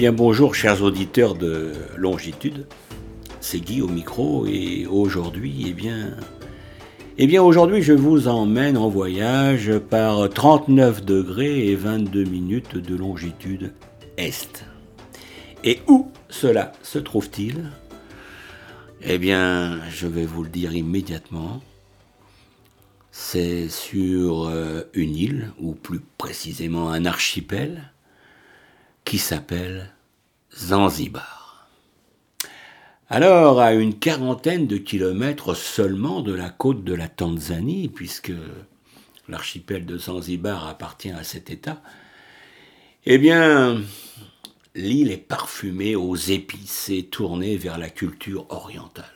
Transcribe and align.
Bonjour 0.00 0.54
chers 0.54 0.82
auditeurs 0.82 1.34
de 1.34 1.72
Longitude, 1.96 2.66
c'est 3.40 3.58
Guy 3.58 3.82
au 3.82 3.88
micro 3.88 4.46
et 4.46 4.86
aujourd'hui, 4.86 5.64
eh 5.66 5.72
bien, 5.72 6.16
eh 7.18 7.26
bien 7.26 7.42
aujourd'hui 7.42 7.82
je 7.82 7.94
vous 7.94 8.28
emmène 8.28 8.76
en 8.76 8.88
voyage 8.88 9.76
par 9.90 10.30
39 10.30 11.04
degrés 11.04 11.66
et 11.66 11.74
22 11.74 12.22
minutes 12.24 12.76
de 12.76 12.94
longitude 12.94 13.72
est. 14.16 14.64
Et 15.64 15.80
où 15.88 16.12
cela 16.28 16.72
se 16.84 17.00
trouve-t-il? 17.00 17.64
Eh 19.02 19.18
bien, 19.18 19.80
je 19.90 20.06
vais 20.06 20.26
vous 20.26 20.44
le 20.44 20.48
dire 20.48 20.74
immédiatement. 20.74 21.60
C'est 23.10 23.68
sur 23.68 24.46
euh, 24.46 24.82
une 24.94 25.16
île, 25.16 25.52
ou 25.58 25.74
plus 25.74 26.00
précisément 26.18 26.88
un 26.90 27.04
archipel, 27.04 27.92
qui 29.08 29.16
s'appelle 29.16 29.90
Zanzibar. 30.54 31.66
Alors, 33.08 33.58
à 33.58 33.72
une 33.72 33.98
quarantaine 33.98 34.66
de 34.66 34.76
kilomètres 34.76 35.54
seulement 35.54 36.20
de 36.20 36.34
la 36.34 36.50
côte 36.50 36.84
de 36.84 36.92
la 36.92 37.08
Tanzanie, 37.08 37.88
puisque 37.88 38.34
l'archipel 39.26 39.86
de 39.86 39.96
Zanzibar 39.96 40.68
appartient 40.68 41.10
à 41.10 41.24
cet 41.24 41.48
État, 41.48 41.80
eh 43.06 43.16
bien, 43.16 43.80
l'île 44.74 45.10
est 45.10 45.16
parfumée 45.16 45.96
aux 45.96 46.14
épices 46.14 46.90
et 46.90 47.04
tournée 47.04 47.56
vers 47.56 47.78
la 47.78 47.88
culture 47.88 48.44
orientale. 48.50 49.06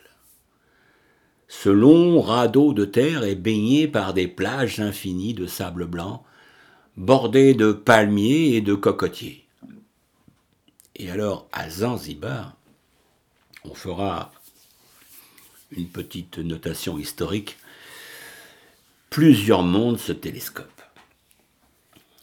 Ce 1.47 1.69
long 1.69 2.19
radeau 2.19 2.73
de 2.73 2.85
terre 2.85 3.23
est 3.23 3.35
baigné 3.35 3.87
par 3.87 4.15
des 4.15 4.27
plages 4.27 4.79
infinies 4.79 5.35
de 5.35 5.45
sable 5.45 5.85
blanc, 5.85 6.23
bordées 6.97 7.53
de 7.53 7.73
palmiers 7.73 8.55
et 8.55 8.61
de 8.61 8.73
cocotiers. 8.73 9.42
Et 10.95 11.09
alors, 11.09 11.47
à 11.51 11.69
Zanzibar, 11.69 12.55
on 13.63 13.73
fera 13.73 14.31
une 15.71 15.89
petite 15.89 16.37
notation 16.37 16.99
historique. 16.99 17.57
Plusieurs 19.09 19.63
mondes 19.63 19.99
se 19.99 20.11
télescopent. 20.11 20.69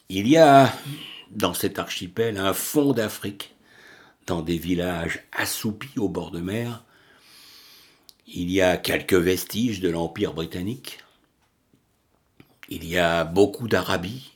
Il 0.09 0.29
y 0.29 0.37
a 0.37 0.73
dans 1.31 1.55
cet 1.55 1.79
archipel 1.79 2.37
un 2.37 2.53
fond 2.53 2.93
d'Afrique, 2.93 3.55
dans 4.27 4.43
des 4.43 4.59
villages 4.59 5.25
assoupis 5.33 5.99
au 5.99 6.09
bord 6.09 6.31
de 6.31 6.41
mer. 6.41 6.85
Il 8.27 8.51
y 8.51 8.61
a 8.61 8.77
quelques 8.77 9.15
vestiges 9.15 9.81
de 9.81 9.89
l'Empire 9.89 10.35
britannique. 10.35 10.99
Il 12.69 12.85
y 12.85 12.99
a 12.99 13.25
beaucoup 13.25 13.67
d'Arabie, 13.67 14.31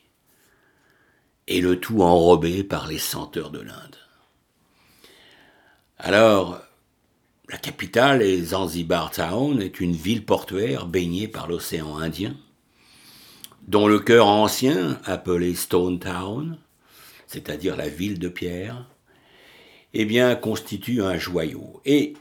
et 1.46 1.60
le 1.60 1.78
tout 1.78 2.02
enrobé 2.02 2.64
par 2.64 2.86
les 2.86 2.98
senteurs 2.98 3.50
de 3.50 3.60
l'Inde. 3.60 4.03
Alors, 6.06 6.60
la 7.48 7.56
capitale 7.56 8.20
est 8.20 8.42
Zanzibar 8.42 9.10
Town, 9.10 9.62
est 9.62 9.80
une 9.80 9.94
ville 9.94 10.22
portuaire 10.22 10.84
baignée 10.84 11.28
par 11.28 11.48
l'océan 11.48 11.96
Indien, 11.96 12.36
dont 13.68 13.88
le 13.88 13.98
cœur 13.98 14.26
ancien, 14.26 15.00
appelé 15.06 15.54
Stone 15.54 15.98
Town, 15.98 16.58
c'est-à-dire 17.26 17.74
la 17.74 17.88
ville 17.88 18.18
de 18.18 18.28
pierre, 18.28 18.86
eh 19.94 20.04
bien, 20.04 20.34
constitue 20.34 21.00
un 21.00 21.16
joyau. 21.16 21.80
Et 21.86 22.12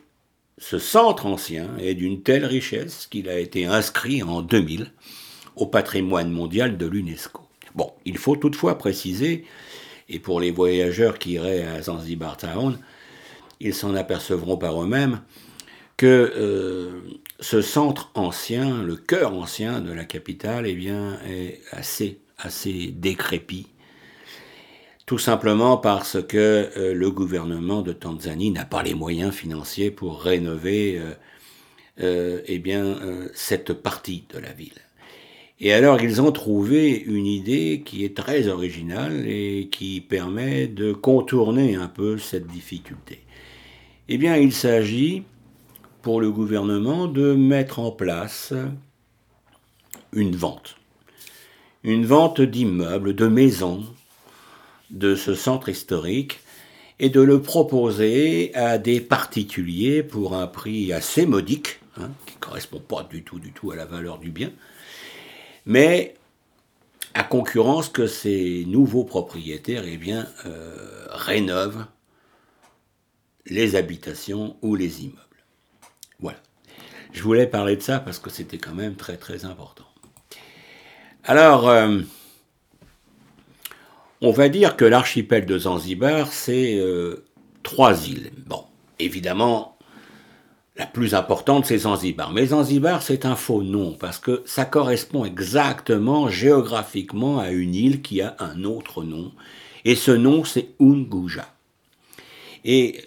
ce 0.57 0.79
centre 0.79 1.25
ancien 1.25 1.75
est 1.77 1.93
d'une 1.93 2.23
telle 2.23 2.45
richesse 2.45 3.05
qu'il 3.07 3.27
a 3.27 3.37
été 3.37 3.65
inscrit 3.65 4.23
en 4.23 4.41
2000 4.41 4.93
au 5.57 5.65
patrimoine 5.65 6.31
mondial 6.31 6.77
de 6.77 6.85
l'UNESCO. 6.85 7.41
Bon, 7.75 7.91
il 8.05 8.17
faut 8.17 8.37
toutefois 8.37 8.77
préciser, 8.77 9.43
et 10.07 10.19
pour 10.19 10.39
les 10.39 10.51
voyageurs 10.51 11.19
qui 11.19 11.31
iraient 11.31 11.63
à 11.63 11.81
Zanzibar 11.81 12.37
Town, 12.37 12.79
ils 13.63 13.73
s'en 13.73 13.95
apercevront 13.95 14.57
par 14.57 14.81
eux-mêmes, 14.83 15.21
que 15.97 16.33
euh, 16.35 17.01
ce 17.39 17.61
centre 17.61 18.11
ancien, 18.15 18.83
le 18.83 18.95
cœur 18.95 19.33
ancien 19.33 19.79
de 19.79 19.91
la 19.91 20.05
capitale, 20.05 20.67
eh 20.67 20.73
bien, 20.73 21.19
est 21.27 21.61
assez, 21.71 22.19
assez 22.37 22.87
décrépit 22.91 23.67
tout 25.05 25.17
simplement 25.17 25.75
parce 25.75 26.23
que 26.23 26.69
euh, 26.77 26.93
le 26.93 27.11
gouvernement 27.11 27.81
de 27.81 27.91
Tanzanie 27.91 28.51
n'a 28.51 28.63
pas 28.63 28.83
les 28.83 28.93
moyens 28.93 29.33
financiers 29.33 29.91
pour 29.91 30.21
rénover 30.21 31.01
euh, 31.99 32.41
eh 32.45 32.57
bien, 32.59 32.97
cette 33.33 33.73
partie 33.73 34.23
de 34.33 34.39
la 34.39 34.53
ville. 34.53 34.81
Et 35.59 35.73
alors 35.73 36.01
ils 36.01 36.21
ont 36.21 36.31
trouvé 36.31 36.97
une 36.97 37.25
idée 37.25 37.83
qui 37.85 38.05
est 38.05 38.15
très 38.15 38.47
originale 38.47 39.27
et 39.27 39.69
qui 39.71 40.01
permet 40.01 40.67
de 40.67 40.93
contourner 40.93 41.75
un 41.75 41.87
peu 41.87 42.17
cette 42.17 42.47
difficulté. 42.47 43.22
Eh 44.09 44.17
bien, 44.17 44.35
il 44.35 44.51
s'agit 44.51 45.23
pour 46.01 46.19
le 46.19 46.29
gouvernement 46.29 47.07
de 47.07 47.33
mettre 47.33 47.79
en 47.79 47.89
place 47.89 48.53
une 50.11 50.35
vente. 50.35 50.75
Une 51.83 52.05
vente 52.05 52.41
d'immeubles, 52.41 53.15
de 53.15 53.27
maisons, 53.27 53.85
de 54.89 55.15
ce 55.15 55.35
centre 55.35 55.69
historique 55.69 56.41
et 56.99 57.09
de 57.09 57.21
le 57.21 57.41
proposer 57.41 58.53
à 58.55 58.77
des 58.77 58.99
particuliers 58.99 60.03
pour 60.03 60.35
un 60.35 60.47
prix 60.47 60.91
assez 60.91 61.25
modique, 61.25 61.79
hein, 61.97 62.11
qui 62.25 62.35
ne 62.35 62.39
correspond 62.41 62.79
pas 62.79 63.07
du 63.09 63.23
tout, 63.23 63.39
du 63.39 63.53
tout 63.53 63.71
à 63.71 63.77
la 63.77 63.85
valeur 63.85 64.19
du 64.19 64.31
bien, 64.31 64.51
mais 65.65 66.15
à 67.13 67.23
concurrence 67.23 67.87
que 67.87 68.07
ces 68.07 68.65
nouveaux 68.67 69.05
propriétaires 69.05 69.83
eh 69.85 69.99
euh, 70.45 71.07
rénovent 71.09 71.85
les 73.45 73.75
habitations 73.75 74.55
ou 74.61 74.75
les 74.75 75.03
immeubles. 75.03 75.19
Voilà. 76.19 76.39
Je 77.11 77.21
voulais 77.21 77.47
parler 77.47 77.75
de 77.75 77.81
ça 77.81 77.99
parce 77.99 78.19
que 78.19 78.29
c'était 78.29 78.57
quand 78.57 78.73
même 78.73 78.95
très 78.95 79.17
très 79.17 79.45
important. 79.45 79.85
Alors, 81.23 81.69
euh, 81.69 81.99
on 84.21 84.31
va 84.31 84.49
dire 84.49 84.75
que 84.75 84.85
l'archipel 84.85 85.45
de 85.45 85.59
Zanzibar, 85.59 86.31
c'est 86.31 86.75
euh, 86.79 87.25
trois 87.61 88.07
îles. 88.07 88.31
Bon, 88.45 88.63
évidemment, 88.99 89.77
la 90.75 90.85
plus 90.85 91.13
importante, 91.13 91.65
c'est 91.65 91.79
Zanzibar. 91.79 92.31
Mais 92.31 92.47
Zanzibar, 92.47 93.03
c'est 93.03 93.25
un 93.25 93.35
faux 93.35 93.63
nom, 93.63 93.93
parce 93.93 94.17
que 94.17 94.41
ça 94.45 94.65
correspond 94.65 95.23
exactement 95.23 96.29
géographiquement 96.29 97.39
à 97.39 97.51
une 97.51 97.75
île 97.75 98.01
qui 98.01 98.21
a 98.21 98.35
un 98.39 98.63
autre 98.63 99.03
nom. 99.03 99.31
Et 99.85 99.95
ce 99.95 100.11
nom, 100.11 100.43
c'est 100.43 100.69
Unguja. 100.79 101.47
Et 102.65 103.01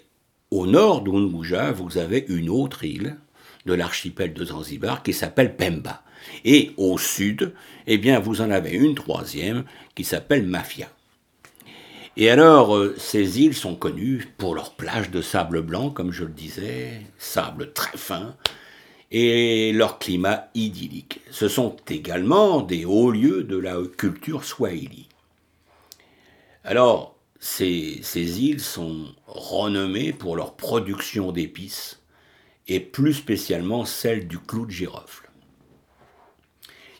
au 0.51 0.65
nord 0.65 1.01
d'Unguja, 1.01 1.71
vous 1.71 1.97
avez 1.97 2.25
une 2.29 2.49
autre 2.49 2.83
île 2.83 3.17
de 3.65 3.73
l'archipel 3.73 4.33
de 4.33 4.45
Zanzibar 4.45 5.03
qui 5.03 5.13
s'appelle 5.13 5.55
Pemba. 5.55 6.03
Et 6.45 6.71
au 6.77 6.97
sud, 6.97 7.53
eh 7.85 7.97
bien, 7.97 8.19
vous 8.19 8.41
en 8.41 8.51
avez 8.51 8.71
une 8.71 8.95
troisième 8.95 9.65
qui 9.95 10.03
s'appelle 10.03 10.45
Mafia. 10.45 10.89
Et 12.15 12.31
alors, 12.31 12.75
euh, 12.75 12.95
ces 12.97 13.41
îles 13.41 13.53
sont 13.53 13.75
connues 13.75 14.27
pour 14.37 14.55
leurs 14.55 14.73
plages 14.73 15.11
de 15.11 15.21
sable 15.21 15.61
blanc, 15.61 15.91
comme 15.91 16.11
je 16.11 16.23
le 16.23 16.31
disais, 16.31 17.01
sable 17.19 17.73
très 17.73 17.97
fin, 17.97 18.35
et 19.11 19.71
leur 19.73 19.99
climat 19.99 20.49
idyllique. 20.55 21.21
Ce 21.29 21.47
sont 21.47 21.75
également 21.87 22.61
des 22.61 22.85
hauts 22.85 23.11
lieux 23.11 23.43
de 23.43 23.57
la 23.57 23.77
culture 23.97 24.43
swahili. 24.43 25.07
Alors, 26.63 27.16
ces, 27.39 28.41
îles 28.41 28.61
sont 28.61 29.05
renommées 29.27 30.13
pour 30.13 30.35
leur 30.35 30.55
production 30.55 31.31
d'épices, 31.31 32.01
et 32.67 32.79
plus 32.79 33.13
spécialement 33.13 33.85
celle 33.85 34.27
du 34.27 34.39
clou 34.39 34.65
de 34.65 34.71
girofle, 34.71 35.29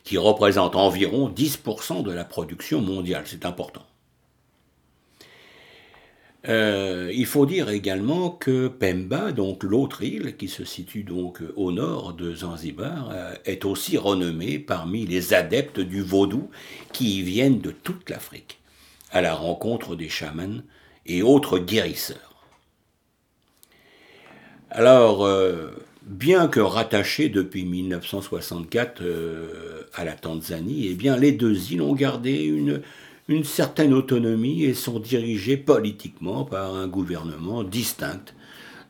qui 0.04 0.16
représente 0.16 0.76
environ 0.76 1.28
10% 1.28 2.02
de 2.02 2.12
la 2.12 2.24
production 2.24 2.80
mondiale. 2.80 3.24
C'est 3.26 3.44
important. 3.44 3.84
Euh, 6.48 7.10
il 7.12 7.26
faut 7.26 7.44
dire 7.44 7.68
également 7.68 8.30
que 8.30 8.68
Pemba, 8.68 9.32
donc 9.32 9.64
l'autre 9.64 10.02
île 10.02 10.36
qui 10.36 10.48
se 10.48 10.64
situe 10.64 11.02
donc 11.02 11.42
au 11.56 11.72
nord 11.72 12.14
de 12.14 12.32
Zanzibar, 12.32 13.10
euh, 13.12 13.34
est 13.44 13.64
aussi 13.64 13.98
renommée 13.98 14.58
parmi 14.58 15.04
les 15.04 15.34
adeptes 15.34 15.80
du 15.80 16.00
vaudou 16.00 16.48
qui 16.92 17.22
viennent 17.22 17.60
de 17.60 17.72
toute 17.72 18.08
l'Afrique 18.08 18.58
à 19.10 19.20
la 19.20 19.34
rencontre 19.34 19.96
des 19.96 20.08
chamans 20.08 20.62
et 21.06 21.22
autres 21.22 21.58
guérisseurs. 21.58 22.46
Alors, 24.70 25.24
euh, 25.24 25.70
bien 26.02 26.48
que 26.48 26.60
rattachés 26.60 27.28
depuis 27.28 27.64
1964 27.64 29.02
à 29.94 30.04
la 30.04 30.12
Tanzanie, 30.12 30.88
eh 30.90 30.94
bien 30.94 31.16
les 31.16 31.32
deux 31.32 31.72
îles 31.72 31.82
ont 31.82 31.94
gardé 31.94 32.44
une 33.28 33.44
certaine 33.44 33.94
autonomie 33.94 34.64
et 34.64 34.74
sont 34.74 35.00
dirigés 35.00 35.56
politiquement 35.56 36.44
par 36.44 36.74
un 36.74 36.86
gouvernement 36.86 37.64
distinct 37.64 38.34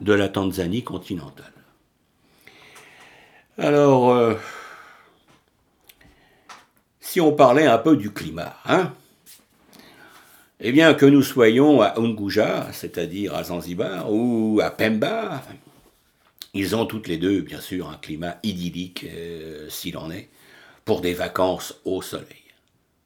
de 0.00 0.12
la 0.12 0.28
Tanzanie 0.28 0.82
continentale. 0.82 1.52
Alors, 3.58 4.10
euh, 4.10 4.34
si 7.00 7.20
on 7.20 7.32
parlait 7.32 7.66
un 7.66 7.78
peu 7.78 7.96
du 7.96 8.12
climat, 8.12 8.56
hein, 8.64 8.92
Eh 10.60 10.72
bien, 10.72 10.94
que 10.94 11.06
nous 11.06 11.22
soyons 11.22 11.82
à 11.82 12.00
Unguja, 12.00 12.68
c'est-à-dire 12.72 13.32
à 13.36 13.44
Zanzibar, 13.44 14.12
ou 14.12 14.58
à 14.60 14.70
Pemba, 14.70 15.44
ils 16.52 16.74
ont 16.74 16.84
toutes 16.84 17.06
les 17.06 17.16
deux, 17.16 17.42
bien 17.42 17.60
sûr, 17.60 17.88
un 17.88 17.96
climat 17.96 18.38
idyllique, 18.42 19.06
euh, 19.08 19.68
s'il 19.68 19.96
en 19.96 20.10
est, 20.10 20.28
pour 20.84 21.00
des 21.00 21.14
vacances 21.14 21.80
au 21.84 22.02
soleil. 22.02 22.26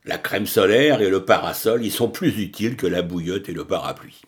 La 0.06 0.16
crème 0.16 0.46
solaire 0.46 1.02
et 1.02 1.10
le 1.10 1.26
parasol, 1.26 1.84
ils 1.84 1.92
sont 1.92 2.08
plus 2.08 2.40
utiles 2.40 2.76
que 2.76 2.86
la 2.86 3.02
bouillotte 3.02 3.50
et 3.50 3.52
le 3.52 3.66
parapluie. 3.66 4.22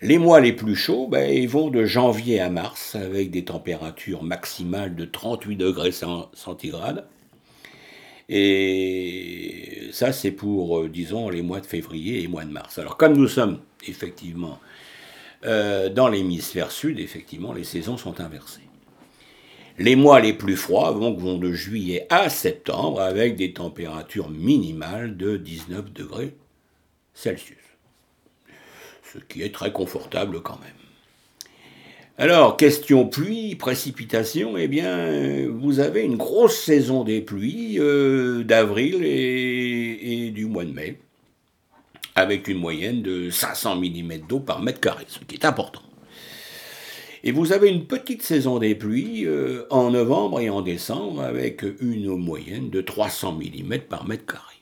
Les 0.00 0.16
mois 0.16 0.40
les 0.40 0.54
plus 0.54 0.74
chauds, 0.74 1.08
ben, 1.08 1.30
ils 1.30 1.48
vont 1.48 1.68
de 1.68 1.84
janvier 1.84 2.40
à 2.40 2.48
mars, 2.48 2.94
avec 2.94 3.30
des 3.30 3.44
températures 3.44 4.22
maximales 4.22 4.96
de 4.96 5.04
38 5.04 5.56
degrés 5.56 5.92
centigrades. 5.92 7.06
Et 8.30 9.45
ça, 9.96 10.12
c'est 10.12 10.30
pour, 10.30 10.80
euh, 10.80 10.90
disons, 10.90 11.30
les 11.30 11.40
mois 11.40 11.62
de 11.62 11.66
février 11.66 12.22
et 12.22 12.28
mois 12.28 12.44
de 12.44 12.50
mars. 12.50 12.78
Alors, 12.78 12.98
comme 12.98 13.16
nous 13.16 13.28
sommes 13.28 13.60
effectivement 13.88 14.60
euh, 15.46 15.88
dans 15.88 16.08
l'hémisphère 16.08 16.70
sud, 16.70 17.00
effectivement, 17.00 17.54
les 17.54 17.64
saisons 17.64 17.96
sont 17.96 18.20
inversées. 18.20 18.68
Les 19.78 19.96
mois 19.96 20.20
les 20.20 20.34
plus 20.34 20.56
froids 20.56 20.90
vont 20.90 21.38
de 21.38 21.50
juillet 21.50 22.06
à 22.10 22.28
septembre 22.28 23.00
avec 23.00 23.36
des 23.36 23.54
températures 23.54 24.28
minimales 24.28 25.16
de 25.16 25.38
19 25.38 25.90
degrés 25.94 26.34
Celsius. 27.14 27.56
Ce 29.14 29.18
qui 29.18 29.40
est 29.40 29.54
très 29.54 29.72
confortable 29.72 30.42
quand 30.42 30.60
même. 30.60 30.86
Alors, 32.18 32.56
question 32.56 33.06
pluie, 33.06 33.56
précipitation, 33.56 34.56
eh 34.56 34.68
bien, 34.68 35.46
vous 35.50 35.80
avez 35.80 36.00
une 36.00 36.16
grosse 36.16 36.58
saison 36.58 37.04
des 37.04 37.20
pluies 37.20 37.76
euh, 37.78 38.42
d'avril 38.42 39.04
et, 39.04 39.75
du 40.06 40.46
mois 40.46 40.64
de 40.64 40.72
mai, 40.72 40.98
avec 42.14 42.48
une 42.48 42.58
moyenne 42.58 43.02
de 43.02 43.30
500 43.30 43.76
mm 43.76 44.18
d'eau 44.28 44.40
par 44.40 44.62
mètre 44.62 44.80
carré, 44.80 45.04
ce 45.08 45.18
qui 45.20 45.34
est 45.34 45.44
important. 45.44 45.82
Et 47.24 47.32
vous 47.32 47.52
avez 47.52 47.70
une 47.70 47.86
petite 47.86 48.22
saison 48.22 48.58
des 48.58 48.76
pluies 48.76 49.24
euh, 49.26 49.66
en 49.70 49.90
novembre 49.90 50.40
et 50.40 50.48
en 50.48 50.62
décembre, 50.62 51.22
avec 51.22 51.64
une 51.80 52.14
moyenne 52.16 52.70
de 52.70 52.80
300 52.80 53.32
mm 53.32 53.78
par 53.88 54.06
mètre 54.06 54.26
carré. 54.26 54.56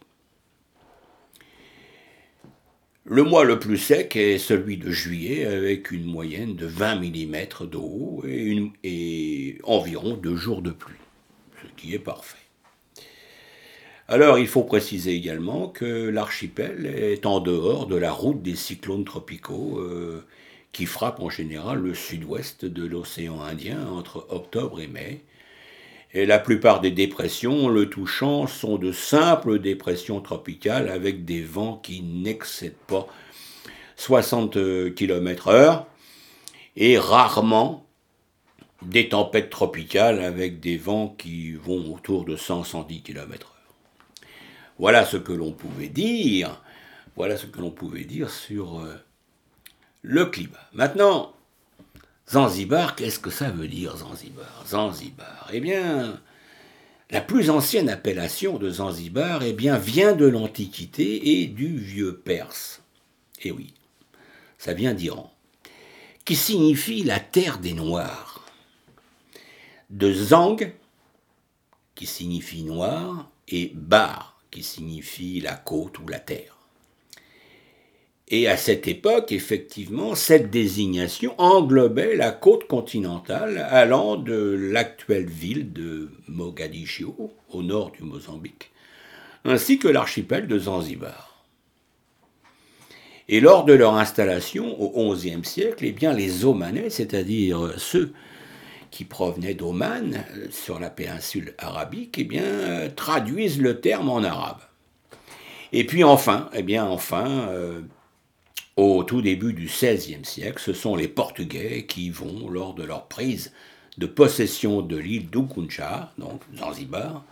Le 3.06 3.22
mois 3.22 3.44
le 3.44 3.58
plus 3.58 3.76
sec 3.76 4.16
est 4.16 4.38
celui 4.38 4.78
de 4.78 4.90
juillet 4.90 5.44
avec 5.44 5.90
une 5.90 6.06
moyenne 6.06 6.56
de 6.56 6.64
20 6.64 7.02
mm 7.02 7.66
d'eau 7.70 8.24
et, 8.26 9.58
environ 9.64 10.14
deux 10.14 10.36
jours 10.36 10.62
de 10.62 10.70
pluie, 10.70 10.96
ce 11.60 11.68
qui 11.76 11.94
est 11.94 11.98
parfait. 11.98 12.43
Alors 14.06 14.38
il 14.38 14.46
faut 14.46 14.64
préciser 14.64 15.14
également 15.14 15.68
que 15.68 16.08
l'archipel 16.08 16.84
est 16.84 17.24
en 17.24 17.40
dehors 17.40 17.86
de 17.86 17.96
la 17.96 18.12
route 18.12 18.42
des 18.42 18.54
cyclones 18.54 19.04
tropicaux 19.04 19.78
euh, 19.78 20.26
qui 20.72 20.84
frappent 20.84 21.20
en 21.20 21.30
général 21.30 21.78
le 21.78 21.94
sud-ouest 21.94 22.66
de 22.66 22.84
l'océan 22.84 23.40
Indien 23.40 23.88
entre 23.88 24.26
octobre 24.28 24.82
et 24.82 24.88
mai, 24.88 25.22
et 26.12 26.26
la 26.26 26.38
plupart 26.38 26.82
des 26.82 26.90
dépressions 26.90 27.68
le 27.70 27.88
touchant 27.88 28.46
sont 28.46 28.76
de 28.76 28.92
simples 28.92 29.58
dépressions 29.58 30.20
tropicales 30.20 30.90
avec 30.90 31.24
des 31.24 31.40
vents 31.40 31.80
qui 31.82 32.02
n'excèdent 32.02 32.74
pas 32.86 33.08
60 33.96 34.94
km/h 34.94 35.86
et 36.76 36.98
rarement 36.98 37.86
des 38.82 39.08
tempêtes 39.08 39.48
tropicales 39.48 40.20
avec 40.20 40.60
des 40.60 40.76
vents 40.76 41.08
qui 41.16 41.52
vont 41.52 41.94
autour 41.94 42.26
de 42.26 42.36
100-110 42.36 43.02
km/h. 43.02 43.53
Voilà 44.78 45.06
ce 45.06 45.16
que 45.16 45.32
l'on 45.32 45.52
pouvait 45.52 45.88
dire. 45.88 46.60
Sur 48.30 48.80
euh, 48.80 48.94
le 50.02 50.26
climat. 50.26 50.68
Maintenant, 50.72 51.34
Zanzibar, 52.30 52.96
qu'est-ce 52.96 53.18
que 53.18 53.30
ça 53.30 53.50
veut 53.50 53.68
dire 53.68 53.96
Zanzibar? 53.96 54.64
Zanzibar, 54.66 55.48
eh 55.52 55.60
bien, 55.60 56.20
la 57.10 57.20
plus 57.20 57.50
ancienne 57.50 57.88
appellation 57.88 58.58
de 58.58 58.70
Zanzibar 58.70 59.42
eh 59.42 59.52
bien, 59.52 59.78
vient 59.78 60.14
de 60.14 60.26
l'Antiquité 60.26 61.40
et 61.40 61.46
du 61.46 61.76
vieux 61.76 62.16
perse. 62.16 62.82
Eh 63.42 63.52
oui, 63.52 63.74
ça 64.58 64.72
vient 64.72 64.94
d'Iran, 64.94 65.32
qui 66.24 66.34
signifie 66.34 67.04
la 67.04 67.20
terre 67.20 67.58
des 67.58 67.74
Noirs. 67.74 68.44
De 69.90 70.12
Zang, 70.12 70.72
qui 71.94 72.06
signifie 72.06 72.64
noir, 72.64 73.30
et 73.48 73.70
Bar, 73.74 74.33
qui 74.54 74.62
signifie 74.62 75.40
la 75.40 75.56
côte 75.56 75.98
ou 75.98 76.06
la 76.06 76.20
terre. 76.20 76.56
Et 78.28 78.46
à 78.46 78.56
cette 78.56 78.86
époque, 78.86 79.32
effectivement, 79.32 80.14
cette 80.14 80.48
désignation 80.48 81.34
englobait 81.38 82.14
la 82.14 82.30
côte 82.30 82.68
continentale 82.68 83.58
allant 83.68 84.16
de 84.16 84.56
l'actuelle 84.72 85.26
ville 85.26 85.72
de 85.72 86.08
Mogadiscio, 86.28 87.32
au 87.50 87.62
nord 87.64 87.90
du 87.90 88.04
Mozambique, 88.04 88.70
ainsi 89.44 89.78
que 89.80 89.88
l'archipel 89.88 90.46
de 90.46 90.58
Zanzibar. 90.58 91.44
Et 93.28 93.40
lors 93.40 93.64
de 93.64 93.72
leur 93.72 93.96
installation 93.96 94.80
au 94.80 95.14
XIe 95.14 95.44
siècle, 95.44 95.84
eh 95.84 95.92
bien, 95.92 96.12
les 96.12 96.44
Omanais, 96.44 96.90
c'est-à-dire 96.90 97.74
ceux 97.76 98.12
qui 98.94 99.04
provenaient 99.04 99.54
d'Oman, 99.54 100.24
sur 100.52 100.78
la 100.78 100.88
péninsule 100.88 101.54
arabique, 101.58 102.16
eh 102.16 102.22
bien, 102.22 102.44
traduisent 102.94 103.60
le 103.60 103.80
terme 103.80 104.08
en 104.08 104.22
arabe. 104.22 104.60
Et 105.72 105.84
puis 105.84 106.04
enfin, 106.04 106.48
eh 106.54 106.62
bien, 106.62 106.86
enfin, 106.86 107.48
euh, 107.48 107.80
au 108.76 109.02
tout 109.02 109.20
début 109.20 109.52
du 109.52 109.64
XVIe 109.64 110.24
siècle, 110.24 110.62
ce 110.64 110.72
sont 110.72 110.94
les 110.94 111.08
Portugais 111.08 111.86
qui 111.86 112.10
vont, 112.10 112.48
lors 112.48 112.72
de 112.72 112.84
leur 112.84 113.08
prise 113.08 113.52
de 113.98 114.06
possession 114.06 114.80
de 114.80 114.96
l'île 114.96 115.28
d'Ukuncha, 115.28 116.12
donc 116.16 116.42
Zanzibar, 116.56 117.24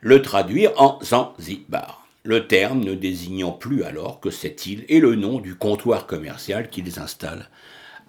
le 0.00 0.22
traduire 0.22 0.72
en 0.80 0.98
Zanzibar, 1.04 2.06
le 2.22 2.46
terme 2.46 2.80
ne 2.82 2.94
désignant 2.94 3.52
plus 3.52 3.84
alors 3.84 4.20
que 4.20 4.30
cette 4.30 4.64
île 4.64 4.86
est 4.88 5.00
le 5.00 5.16
nom 5.16 5.38
du 5.38 5.54
comptoir 5.54 6.06
commercial 6.06 6.70
qu'ils 6.70 6.98
installent 6.98 7.50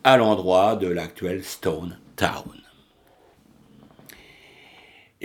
à 0.06 0.16
l'endroit 0.16 0.78
de 0.78 0.88
l'actuel 0.88 1.44
Stone 1.44 1.98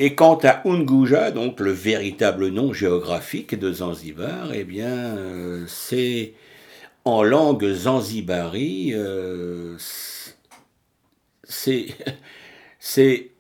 Et 0.01 0.15
quant 0.15 0.39
à 0.45 0.63
Unguja, 0.65 1.33
donc 1.33 1.59
le 1.59 1.73
véritable 1.73 2.49
nom 2.49 2.73
géographique 2.73 3.59
de 3.59 3.73
Zanzibar, 3.73 4.53
eh 4.55 4.63
bien, 4.63 5.17
euh, 5.17 5.65
c'est 5.67 6.35
en 7.05 7.25
langue 7.25 7.73
zanzibari, 7.73 8.93
euh, 8.95 9.77
c'est 11.43 11.89
c'est 12.79 13.33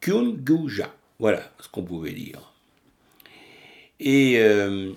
Kunguja. 0.00 0.92
Voilà 1.20 1.42
ce 1.60 1.68
qu'on 1.68 1.84
pouvait 1.84 2.12
dire. 2.12 2.52
Et 4.00 4.38
euh, 4.38 4.92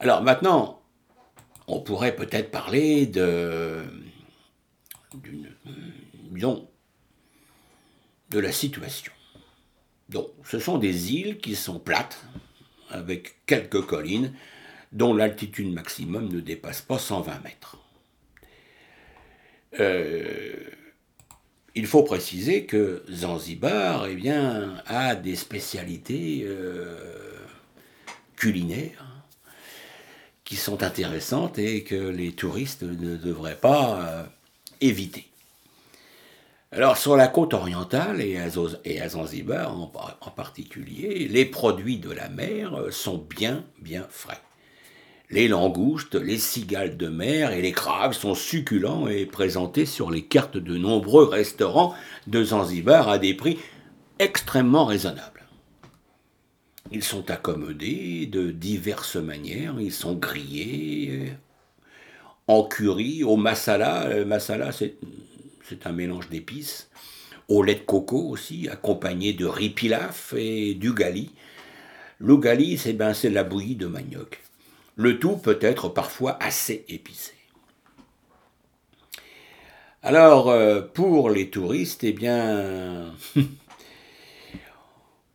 alors 0.00 0.22
maintenant, 0.22 0.80
on 1.68 1.80
pourrait 1.80 2.14
peut-être 2.14 2.50
parler 2.50 3.06
de, 3.06 3.82
disons, 6.30 6.68
de 8.30 8.38
la 8.38 8.52
situation. 8.52 9.12
Donc, 10.08 10.28
ce 10.44 10.58
sont 10.58 10.78
des 10.78 11.12
îles 11.14 11.38
qui 11.38 11.56
sont 11.56 11.78
plates, 11.78 12.24
avec 12.90 13.44
quelques 13.46 13.82
collines, 13.82 14.32
dont 14.92 15.14
l'altitude 15.14 15.72
maximum 15.72 16.28
ne 16.32 16.40
dépasse 16.40 16.82
pas 16.82 16.98
120 16.98 17.42
mètres. 17.42 17.78
Euh, 19.80 20.70
il 21.74 21.86
faut 21.86 22.04
préciser 22.04 22.66
que 22.66 23.02
Zanzibar 23.10 24.06
eh 24.06 24.14
bien, 24.14 24.80
a 24.86 25.16
des 25.16 25.34
spécialités 25.34 26.44
euh, 26.44 27.38
culinaires 28.36 29.24
qui 30.44 30.56
sont 30.56 30.84
intéressantes 30.84 31.58
et 31.58 31.82
que 31.82 31.94
les 31.94 32.32
touristes 32.32 32.84
ne 32.84 33.16
devraient 33.16 33.58
pas 33.58 34.00
euh, 34.00 34.24
Alors 36.72 36.96
sur 36.96 37.16
la 37.16 37.28
côte 37.28 37.54
orientale 37.54 38.20
et 38.20 38.36
à, 38.36 38.48
Zanzibar 39.08 39.72
en, 39.72 39.92
en 40.20 40.30
particulier, 40.30 41.28
les 41.28 41.44
produits 41.44 41.98
de 41.98 42.10
la 42.10 42.28
mer 42.28 42.76
sont 42.90 43.18
bien 43.18 43.64
bien 43.80 44.06
frais. 44.10 44.40
Les 45.30 45.48
langoustes, 45.48 46.16
les 46.16 46.38
cigales 46.38 46.96
de 46.96 47.08
mer 47.08 47.52
et 47.52 47.62
les 47.62 47.72
crabes 47.72 48.12
sont 48.12 48.34
succulents 48.34 49.08
et 49.08 49.24
présentés 49.24 49.86
sur 49.86 50.10
les 50.10 50.22
cartes 50.22 50.58
de 50.58 50.76
nombreux 50.76 51.24
restaurants 51.24 51.94
de 52.26 52.44
Zanzibar 52.44 53.08
à 53.08 53.18
des 53.18 53.34
prix 53.34 53.58
extrêmement 54.18 54.84
raisonnables. 54.84 55.44
Ils 56.92 57.02
sont 57.02 57.30
accommodés 57.30 58.26
de 58.26 58.50
diverses 58.50 59.16
manières, 59.16 59.76
ils 59.80 59.92
sont 59.92 60.14
grillés, 60.14 61.32
en 62.46 62.64
curry, 62.64 63.24
au 63.24 63.36
masala. 63.36 64.08
Le 64.08 64.24
masala, 64.24 64.70
c'est 64.72 65.86
un 65.86 65.92
mélange 65.92 66.28
d'épices. 66.28 66.90
Au 67.48 67.62
lait 67.62 67.74
de 67.74 67.80
coco 67.80 68.28
aussi, 68.28 68.68
accompagné 68.68 69.32
de 69.32 69.46
riz 69.46 69.70
pilaf 69.70 70.34
et 70.36 70.74
du 70.74 70.94
gali. 70.94 71.30
Le 72.18 72.36
gali, 72.36 72.78
c'est 72.78 72.94
ben, 72.94 73.12
la 73.24 73.44
bouillie 73.44 73.76
de 73.76 73.86
manioc. 73.86 74.40
Le 74.96 75.18
tout 75.18 75.36
peut 75.36 75.58
être 75.60 75.88
parfois 75.88 76.38
assez 76.40 76.84
épicé. 76.88 77.32
Alors, 80.02 80.50
euh, 80.50 80.82
pour 80.82 81.30
les 81.30 81.50
touristes, 81.50 82.04
eh 82.04 82.12
bien, 82.12 83.12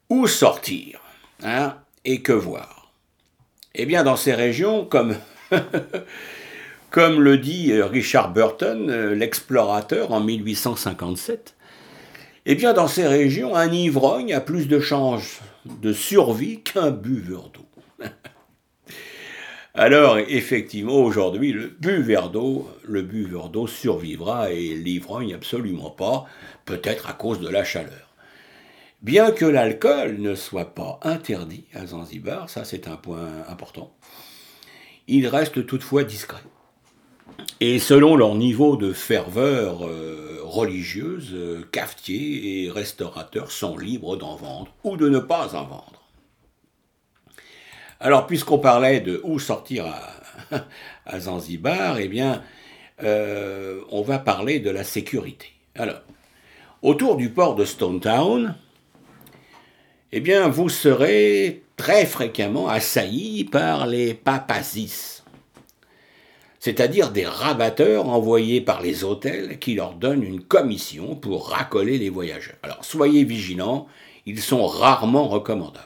où 0.10 0.28
sortir 0.28 1.02
hein, 1.44 1.78
et 2.06 2.22
que 2.22 2.34
voir? 2.34 2.94
Eh 3.76 3.86
bien, 3.86 4.04
dans 4.04 4.16
ces 4.16 4.34
régions, 4.34 4.86
comme, 4.86 5.16
comme 6.92 7.22
le 7.22 7.38
dit 7.38 7.72
euh, 7.72 7.86
Richard 7.86 8.34
Burton, 8.34 8.90
euh, 8.90 9.16
l'explorateur 9.16 10.12
en 10.12 10.22
1857, 10.22 11.56
eh 12.46 12.56
bien, 12.56 12.74
dans 12.74 12.88
ces 12.88 13.08
régions, 13.08 13.56
un 13.56 13.72
ivrogne 13.72 14.34
a 14.34 14.42
plus 14.42 14.68
de 14.68 14.80
chances 14.80 15.40
de 15.66 15.94
survie 15.94 16.62
qu'un 16.62 16.90
buveur 16.90 17.52
d'eau. 17.52 18.06
Alors, 19.76 20.18
effectivement, 20.18 20.96
aujourd'hui, 20.96 21.52
le 21.52 21.68
buveur 21.68 22.32
d'eau, 22.32 22.68
le 22.84 23.04
buveur 23.04 23.50
d'eau 23.50 23.68
survivra 23.68 24.52
et 24.52 24.74
l'ivrogne 24.74 25.34
absolument 25.34 25.92
pas, 25.92 26.26
peut-être 26.66 27.08
à 27.08 27.14
cause 27.14 27.40
de 27.40 27.50
la 27.50 27.64
chaleur. 27.64 28.16
Bien 29.02 29.32
que 29.32 29.46
l'alcool 29.46 30.18
ne 30.18 30.36
soit 30.36 30.74
pas 30.74 31.00
interdit 31.04 31.66
à 31.74 31.86
Zanzibar, 31.86 32.50
ça 32.50 32.66
c'est 32.66 32.88
un 32.88 32.98
point 32.98 33.30
important, 33.48 33.96
il 35.08 35.28
reste 35.28 35.66
toutefois 35.66 36.04
discret. 36.04 36.42
Et 37.62 37.80
selon 37.80 38.16
leur 38.16 38.36
niveau 38.36 38.78
de 38.78 38.94
ferveur 38.94 39.86
euh, 39.86 40.40
religieuse, 40.44 41.32
euh, 41.34 41.68
cafetiers 41.72 42.64
et 42.64 42.72
restaurateurs 42.72 43.52
sont 43.52 43.78
libres 43.78 44.16
d'en 44.18 44.36
vendre 44.36 44.72
ou 44.84 44.98
de 44.98 45.10
ne 45.10 45.20
pas 45.20 45.56
en 45.56 45.66
vendre. 45.66 46.00
Alors, 48.00 48.28
puisqu'on 48.28 48.60
parlait 48.60 49.02
de 49.02 49.20
où 49.26 49.40
sortir 49.40 49.86
à, 51.06 51.20
Zanzibar, 51.20 52.00
eh 52.00 52.08
bien, 52.08 52.42
euh, 53.04 53.82
on 53.92 54.02
va 54.02 54.20
parler 54.20 54.60
de 54.60 54.70
la 54.70 54.86
sécurité. 54.86 55.48
Alors, 55.76 56.02
autour 56.82 57.18
du 57.18 57.30
port 57.30 57.56
de 57.56 57.66
Stone 57.66 58.00
Town, 58.00 58.56
eh 60.14 60.22
bien, 60.22 60.48
vous 60.48 60.70
serez 60.70 61.64
très 61.76 62.06
fréquemment 62.06 62.70
assaillis 62.70 63.44
par 63.44 63.86
les 63.86 64.14
papazis, 64.14 65.24
c'est-à-dire 66.60 67.12
des 67.12 67.26
rabatteurs 67.26 68.10
envoyés 68.10 68.62
par 68.62 68.82
les 68.82 69.04
hôtels 69.04 69.60
qui 69.60 69.76
leur 69.76 69.94
donnent 69.94 70.24
une 70.24 70.42
commission 70.42 71.16
pour 71.16 71.50
racoler 71.50 71.98
les 71.98 72.10
voyageurs. 72.10 72.58
Alors, 72.64 72.84
soyez 72.84 73.24
vigilants, 73.24 73.88
ils 74.26 74.42
sont 74.42 74.68
rarement 74.68 75.28
recommandables. 75.28 75.86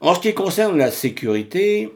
En 0.00 0.14
ce 0.14 0.20
qui 0.20 0.34
concerne 0.34 0.76
la 0.76 0.90
sécurité, 0.90 1.92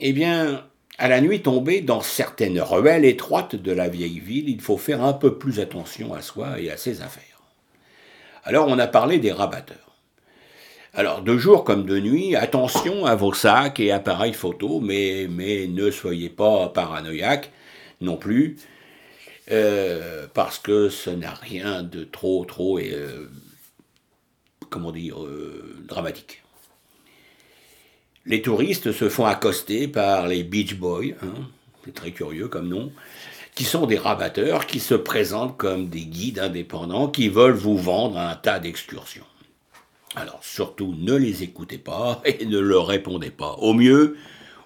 eh 0.00 0.12
bien, 0.12 0.64
à 0.98 1.08
la 1.08 1.20
nuit 1.20 1.42
tombée, 1.42 1.80
dans 1.80 2.00
certaines 2.00 2.60
ruelles 2.60 3.04
étroites 3.04 3.56
de 3.56 3.72
la 3.72 3.88
vieille 3.88 4.20
ville, 4.20 4.48
il 4.48 4.60
faut 4.60 4.76
faire 4.76 5.02
un 5.02 5.12
peu 5.12 5.36
plus 5.36 5.58
attention 5.58 6.14
à 6.14 6.22
soi 6.22 6.60
et 6.60 6.70
à 6.70 6.76
ses 6.76 7.02
affaires. 7.02 7.24
Alors, 8.44 8.68
on 8.68 8.78
a 8.78 8.86
parlé 8.86 9.18
des 9.18 9.32
rabatteurs. 9.32 9.87
Alors, 10.94 11.22
de 11.22 11.36
jour 11.36 11.64
comme 11.64 11.84
de 11.84 12.00
nuit, 12.00 12.34
attention 12.34 13.04
à 13.04 13.14
vos 13.14 13.34
sacs 13.34 13.78
et 13.78 13.92
appareils 13.92 14.32
photo, 14.32 14.80
mais, 14.80 15.28
ne 15.28 15.90
soyez 15.90 16.30
pas 16.30 16.68
paranoïaque 16.68 17.52
non 18.00 18.16
plus, 18.16 18.56
euh, 19.50 20.26
parce 20.32 20.58
que 20.58 20.88
ce 20.88 21.10
n'a 21.10 21.32
rien 21.34 21.82
de 21.82 22.04
trop, 22.04 22.44
trop, 22.46 22.78
euh, 22.78 23.28
comment 24.70 24.92
dire, 24.92 25.22
euh, 25.22 25.76
dramatique. 25.86 26.42
Les 28.24 28.40
touristes 28.40 28.92
se 28.92 29.08
font 29.08 29.26
accoster 29.26 29.88
par 29.88 30.26
les 30.26 30.42
Beach 30.42 30.74
Boys, 30.74 31.14
hein, 31.22 31.34
c'est 31.84 31.94
très 31.94 32.12
curieux 32.12 32.48
comme 32.48 32.68
nom, 32.68 32.92
qui 33.54 33.64
sont 33.64 33.86
des 33.86 33.98
rabatteurs 33.98 34.66
qui 34.66 34.80
se 34.80 34.94
présentent 34.94 35.56
comme 35.56 35.88
des 35.88 36.04
guides 36.04 36.38
indépendants 36.38 37.08
qui 37.08 37.28
veulent 37.28 37.52
vous 37.52 37.76
vendre 37.76 38.18
un 38.18 38.36
tas 38.36 38.58
d'excursions. 38.58 39.24
Alors 40.16 40.42
surtout 40.42 40.94
ne 40.98 41.14
les 41.14 41.42
écoutez 41.42 41.78
pas 41.78 42.22
et 42.24 42.44
ne 42.46 42.58
leur 42.58 42.86
répondez 42.86 43.30
pas. 43.30 43.52
Au 43.58 43.74
mieux, 43.74 44.16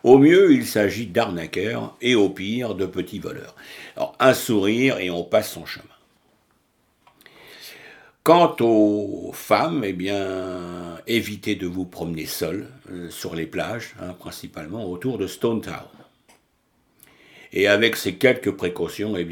au 0.05 0.19
mieux, 0.19 0.53
il 0.53 0.67
s'agit 0.67 1.07
d'arnaqueurs 1.07 1.97
et 2.01 2.15
au 2.15 2.29
pire 2.29 2.75
de 2.75 2.87
petits 2.87 3.19
voleurs. 3.19 3.55
Alors 3.97 4.15
un 4.19 4.35
sourire 4.35 4.99
et 4.99 5.11
on 5.11 5.25
passe 5.25 5.53
son 5.53 5.67
chemin. 5.67 5.87
Quant 8.25 8.55
aux 8.61 9.33
femmes, 9.33 9.83
eh 9.85 9.93
bien, 9.93 10.97
évitez 11.09 11.57
de 11.57 11.67
vous 11.67 11.87
promener 11.87 12.27
seul 12.27 12.69
euh, 12.89 13.11
sur 13.11 13.35
les 13.35 13.47
plages, 13.47 13.97
hein, 14.01 14.13
principalement 14.13 14.89
autour 14.89 15.19
de 15.19 15.27
Stone 15.27 15.61
Town. 15.61 15.89
Et 17.53 17.67
avec 17.67 17.97
ces 17.97 18.15
quelques 18.15 18.53
précautions, 18.53 19.17
eh 19.17 19.27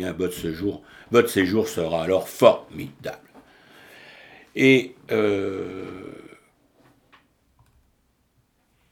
votre 1.13 1.31
séjour 1.31 1.69
sera 1.69 2.03
alors 2.03 2.29
formidable. 2.29 3.30
Et 4.57 4.95
euh, 5.13 5.85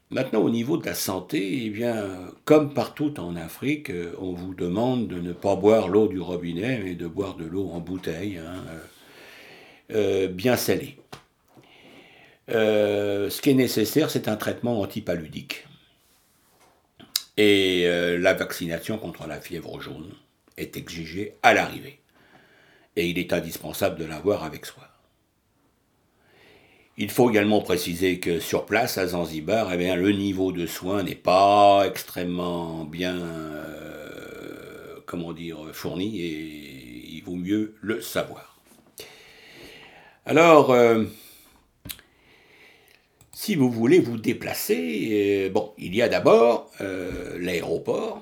maintenant, 0.09 0.41
au 0.41 0.49
niveau 0.49 0.77
de 0.77 0.85
la 0.85 0.95
santé, 0.95 1.65
eh 1.65 1.69
bien, 1.69 2.31
comme 2.45 2.73
partout 2.73 3.19
en 3.19 3.35
Afrique, 3.35 3.89
euh, 3.89 4.13
on 4.19 4.33
vous 4.33 4.53
demande 4.53 5.07
de 5.07 5.19
ne 5.19 5.33
pas 5.33 5.55
boire 5.55 5.87
l'eau 5.87 6.07
du 6.07 6.19
robinet, 6.19 6.79
mais 6.83 6.95
de 6.95 7.07
boire 7.07 7.35
de 7.35 7.45
l'eau 7.45 7.69
en 7.69 7.79
bouteille. 7.79 8.37
Hein, 8.37 8.63
euh, 9.91 10.27
bien 10.27 10.55
salé. 10.55 10.97
Euh, 12.49 13.29
ce 13.29 13.41
qui 13.41 13.51
est 13.51 13.55
nécessaire, 13.55 14.09
c'est 14.09 14.27
un 14.27 14.35
traitement 14.35 14.79
antipaludique. 14.81 15.65
Et 17.37 17.87
la 18.19 18.33
vaccination 18.33 18.97
contre 18.97 19.25
la 19.25 19.39
fièvre 19.39 19.79
jaune 19.79 20.11
est 20.57 20.75
exigée 20.75 21.35
à 21.41 21.53
l'arrivée. 21.53 21.99
Et 22.97 23.07
il 23.07 23.17
est 23.17 23.31
indispensable 23.31 23.97
de 23.97 24.03
l'avoir 24.03 24.43
avec 24.43 24.65
soi. 24.65 24.88
Il 26.99 27.09
faut 27.09 27.31
également 27.31 27.61
préciser 27.61 28.19
que 28.19 28.39
sur 28.39 28.65
place, 28.67 28.99
à 28.99 29.07
Zanzibar, 29.07 29.73
eh 29.73 29.77
bien, 29.77 29.95
le 29.95 30.11
niveau 30.11 30.51
de 30.51 30.67
soins 30.67 31.01
n'est 31.01 31.15
pas 31.15 31.85
extrêmement 31.87 32.85
bien 32.85 33.17
comment 35.09 35.33
dire, 35.33 35.57
fourni 35.73 36.21
et 36.21 37.15
il 37.15 37.23
vaut 37.23 37.35
mieux 37.35 37.73
le 37.81 37.99
savoir. 37.99 38.59
Alors, 40.23 40.69
euh, 40.69 41.05
si 43.33 43.55
vous 43.55 43.71
voulez 43.71 43.99
vous 43.99 44.17
déplacer, 44.17 45.47
euh, 45.47 45.49
bon, 45.49 45.73
il 45.79 45.95
y 45.95 46.03
a 46.03 46.09
d'abord 46.09 46.69
euh, 46.81 47.39
l'aéroport 47.39 48.21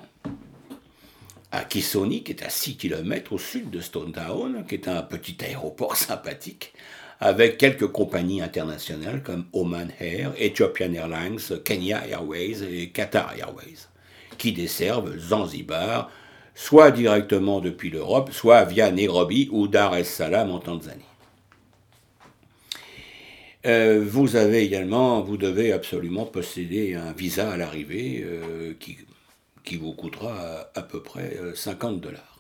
à 1.51 1.65
Kisoni, 1.65 2.23
qui 2.23 2.31
est 2.31 2.43
à 2.43 2.49
6 2.49 2.77
km 2.77 3.33
au 3.33 3.37
sud 3.37 3.69
de 3.69 3.81
Stone 3.81 4.13
Town, 4.13 4.65
qui 4.65 4.75
est 4.75 4.87
un 4.87 5.01
petit 5.01 5.35
aéroport 5.43 5.97
sympathique, 5.97 6.73
avec 7.19 7.57
quelques 7.57 7.87
compagnies 7.87 8.41
internationales 8.41 9.23
comme 9.23 9.45
Oman 9.53 9.91
Air, 9.99 10.33
Ethiopian 10.37 10.93
Airlines, 10.93 11.39
Kenya 11.63 12.07
Airways 12.07 12.63
et 12.63 12.89
Qatar 12.89 13.33
Airways, 13.37 13.87
qui 14.37 14.51
desservent 14.51 15.17
Zanzibar, 15.17 16.11
soit 16.53 16.91
directement 16.91 17.59
depuis 17.59 17.89
l'Europe, 17.89 18.31
soit 18.31 18.65
via 18.65 18.91
Nairobi 18.91 19.49
ou 19.51 19.67
Dar 19.67 19.95
es 19.95 20.03
Salaam 20.03 20.51
en 20.51 20.59
Tanzanie. 20.59 21.03
Euh, 23.65 24.03
vous 24.05 24.35
avez 24.35 24.63
également, 24.63 25.21
vous 25.21 25.37
devez 25.37 25.73
absolument 25.73 26.25
posséder 26.25 26.95
un 26.95 27.11
visa 27.11 27.51
à 27.51 27.57
l'arrivée 27.57 28.23
euh, 28.23 28.73
qui, 28.79 29.75
vous 29.75 29.91
coûtera 29.93 30.69
à, 30.73 30.81
peu 30.81 31.01
près 31.01 31.37
50 31.53 31.95
euh, 31.95 31.99
dollars. 31.99 32.36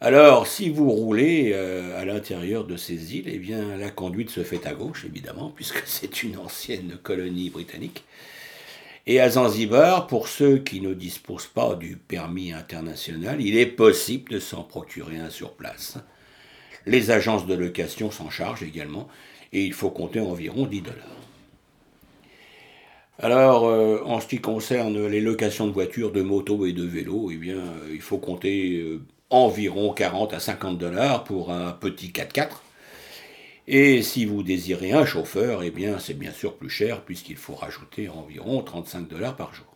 Alors, 0.00 0.46
si 0.46 0.68
vous 0.68 0.90
roulez 0.90 1.54
à 1.54 2.04
l'intérieur 2.04 2.64
de 2.64 2.76
ces 2.76 3.16
îles, 3.16 3.28
eh 3.28 3.38
bien, 3.38 3.76
la 3.76 3.90
conduite 3.90 4.30
se 4.30 4.42
fait 4.42 4.66
à 4.66 4.74
gauche, 4.74 5.04
évidemment, 5.04 5.50
puisque 5.56 5.82
c'est 5.86 6.22
une 6.22 6.36
ancienne 6.36 6.98
colonie 7.02 7.50
britannique. 7.50 8.04
Et 9.06 9.20
à 9.20 9.28
Zanzibar, 9.28 10.06
pour 10.06 10.28
ceux 10.28 10.58
qui 10.58 10.80
ne 10.80 10.94
disposent 10.94 11.46
pas 11.46 11.74
du 11.74 11.96
permis 11.96 12.52
international, 12.52 13.40
il 13.40 13.56
est 13.58 13.66
possible 13.66 14.32
de 14.32 14.38
s'en 14.38 14.62
procurer 14.62 15.18
un 15.18 15.28
sur 15.28 15.52
place. 15.52 15.98
Les 16.86 17.10
agences 17.10 17.46
de 17.46 17.54
location 17.54 18.10
s'en 18.10 18.30
chargent 18.30 18.62
également 18.62 19.08
et 19.52 19.62
il 19.62 19.74
faut 19.74 19.90
compter 19.90 20.20
environ 20.20 20.66
10 20.66 20.80
dollars. 20.80 21.16
Alors, 23.18 23.66
euh, 23.66 24.00
en 24.04 24.20
ce 24.20 24.26
qui 24.26 24.40
concerne 24.40 25.06
les 25.06 25.20
locations 25.20 25.66
de 25.66 25.72
voitures, 25.72 26.10
de 26.10 26.22
motos 26.22 26.66
et 26.66 26.72
de 26.72 26.84
vélos, 26.84 27.30
eh 27.30 27.36
bien, 27.36 27.58
euh, 27.58 27.90
il 27.92 28.00
faut 28.00 28.18
compter 28.18 28.80
euh, 28.80 29.02
environ 29.34 29.92
40 29.92 30.32
à 30.32 30.40
50 30.40 30.78
dollars 30.78 31.24
pour 31.24 31.50
un 31.52 31.72
petit 31.72 32.08
4x4. 32.08 32.48
Et 33.66 34.02
si 34.02 34.26
vous 34.26 34.42
désirez 34.42 34.92
un 34.92 35.06
chauffeur, 35.06 35.62
eh 35.62 35.70
bien, 35.70 35.98
c'est 35.98 36.14
bien 36.14 36.32
sûr 36.32 36.56
plus 36.56 36.70
cher 36.70 37.02
puisqu'il 37.02 37.36
faut 37.36 37.54
rajouter 37.54 38.08
environ 38.08 38.62
35 38.62 39.08
dollars 39.08 39.36
par 39.36 39.54
jour. 39.54 39.66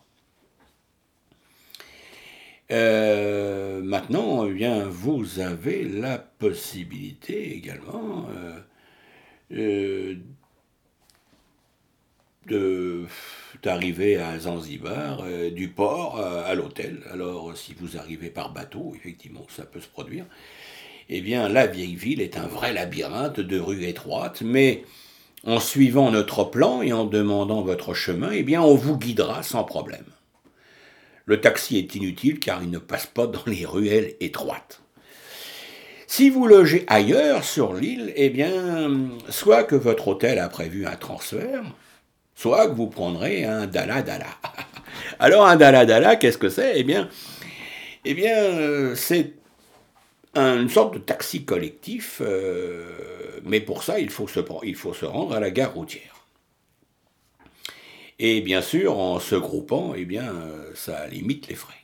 Euh, 2.71 3.83
maintenant, 3.83 4.47
eh 4.47 4.53
bien, 4.53 4.85
vous 4.85 5.41
avez 5.41 5.85
la 5.85 6.19
possibilité 6.19 7.57
également 7.57 8.29
euh, 8.37 8.61
euh, 9.53 10.17
de, 12.47 13.07
tout 13.61 13.69
arriver 13.69 14.17
à 14.17 14.38
Zanzibar, 14.38 15.23
euh, 15.25 15.50
du 15.50 15.69
port 15.69 16.21
à 16.21 16.55
l'hôtel. 16.55 17.03
Alors, 17.12 17.57
si 17.57 17.75
vous 17.79 17.97
arrivez 17.97 18.31
par 18.31 18.53
bateau, 18.53 18.93
effectivement, 18.97 19.47
ça 19.49 19.65
peut 19.65 19.81
se 19.81 19.88
produire. 19.88 20.25
Eh 21.09 21.21
bien, 21.21 21.49
la 21.49 21.67
vieille 21.67 21.97
ville 21.97 22.21
est 22.21 22.37
un 22.37 22.47
vrai 22.47 22.73
labyrinthe 22.73 23.41
de 23.41 23.59
rues 23.59 23.85
étroites, 23.85 24.43
mais 24.43 24.85
en 25.45 25.61
suivant 25.61 26.11
notre 26.11 26.45
plan 26.45 26.83
et 26.83 26.93
en 26.93 27.05
demandant 27.05 27.62
votre 27.62 27.95
chemin, 27.95 28.31
eh 28.33 28.43
bien, 28.43 28.61
on 28.61 28.75
vous 28.75 28.99
guidera 28.99 29.43
sans 29.43 29.65
problème. 29.65 30.05
Le 31.25 31.41
taxi 31.41 31.79
est 31.79 31.95
inutile 31.95 32.41
car 32.41 32.62
il 32.62 32.71
ne 32.71 32.79
passe 32.79 33.07
pas 33.07 33.27
dans 33.27 33.45
les 33.47 33.65
ruelles 33.65 34.15
étroites. 34.21 34.83
Si 36.07 36.31
vous 36.31 36.47
logez 36.47 36.85
ailleurs 36.88 37.45
sur 37.45 37.75
l'île, 37.75 38.12
eh 38.17 38.31
bien, 38.31 38.91
soit 39.29 39.65
que 39.65 39.77
votre 39.77 40.09
hôtel 40.09 40.38
a 40.38 40.49
prévu 40.49 40.87
un 40.87 40.97
transfert, 40.97 41.62
soit 42.38 42.68
que 42.68 42.75
vous 42.75 42.87
prendrez 42.87 43.45
un 43.45 43.66
dala-dala. 43.66 44.28
Alors 45.18 45.47
un 45.47 45.57
dala-dala, 45.57 46.14
qu'est-ce 46.14 46.38
que 46.38 46.49
c'est? 46.49 46.75
Eh 46.76 46.85
bien, 46.85 47.09
eh 48.04 48.14
bien 48.14 48.37
euh, 48.37 48.95
c'est 48.95 49.33
une 50.37 50.68
sorte 50.68 50.95
de 50.95 50.99
taxi 51.00 51.45
collectif, 51.45 52.23
euh, 52.25 53.40
mais 53.42 53.61
pour 53.61 53.83
ça, 53.83 53.99
il 53.99 54.09
faut, 54.09 54.28
se, 54.28 54.38
il 54.62 54.76
faut 54.76 54.95
se 54.95 55.04
rendre 55.04 55.35
à 55.35 55.40
la 55.40 55.50
gare 55.50 55.75
routière. 55.75 56.14
Et 58.21 58.40
bien 58.40 58.62
sûr, 58.62 58.97
en 58.97 59.18
se 59.18 59.35
groupant, 59.35 59.95
eh 59.97 60.04
bien, 60.04 60.33
euh, 60.33 60.71
ça 60.76 61.09
limite 61.09 61.49
les 61.49 61.57
frais. 61.57 61.75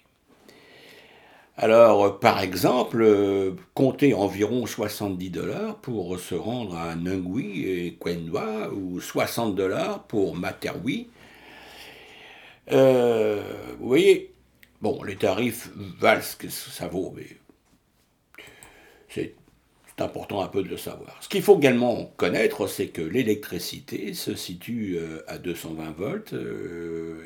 Alors, 1.57 2.19
par 2.19 2.41
exemple, 2.41 3.01
euh, 3.03 3.53
comptez 3.75 4.13
environ 4.13 4.67
70 4.67 5.31
dollars 5.31 5.77
pour 5.77 6.19
se 6.19 6.35
rendre 6.35 6.77
à 6.77 6.97
Nungui 6.97 7.69
et 7.69 7.95
Quendua, 7.95 8.71
ou 8.73 9.01
60 9.01 9.55
dollars 9.55 10.03
pour 10.05 10.35
Materwi. 10.35 11.09
Euh, 12.73 13.41
vous 13.79 13.87
voyez, 13.87 14.33
bon, 14.83 15.03
les 15.05 15.15
tarifs 15.17 15.71
valent 16.01 16.23
ce 16.23 16.35
que 16.35 16.49
ça 16.49 16.89
vaut, 16.89 17.15
mais 17.15 17.27
c'est 19.09 19.35
important 20.01 20.43
un 20.43 20.49
peu 20.49 20.65
de 20.65 20.69
le 20.69 20.77
savoir. 20.77 21.17
Ce 21.21 21.29
qu'il 21.29 21.43
faut 21.43 21.57
également 21.57 22.13
connaître, 22.17 22.67
c'est 22.67 22.89
que 22.89 23.03
l'électricité 23.03 24.13
se 24.15 24.35
situe 24.35 24.97
euh, 24.99 25.23
à 25.29 25.39
220 25.39 25.93
volts. 25.93 26.35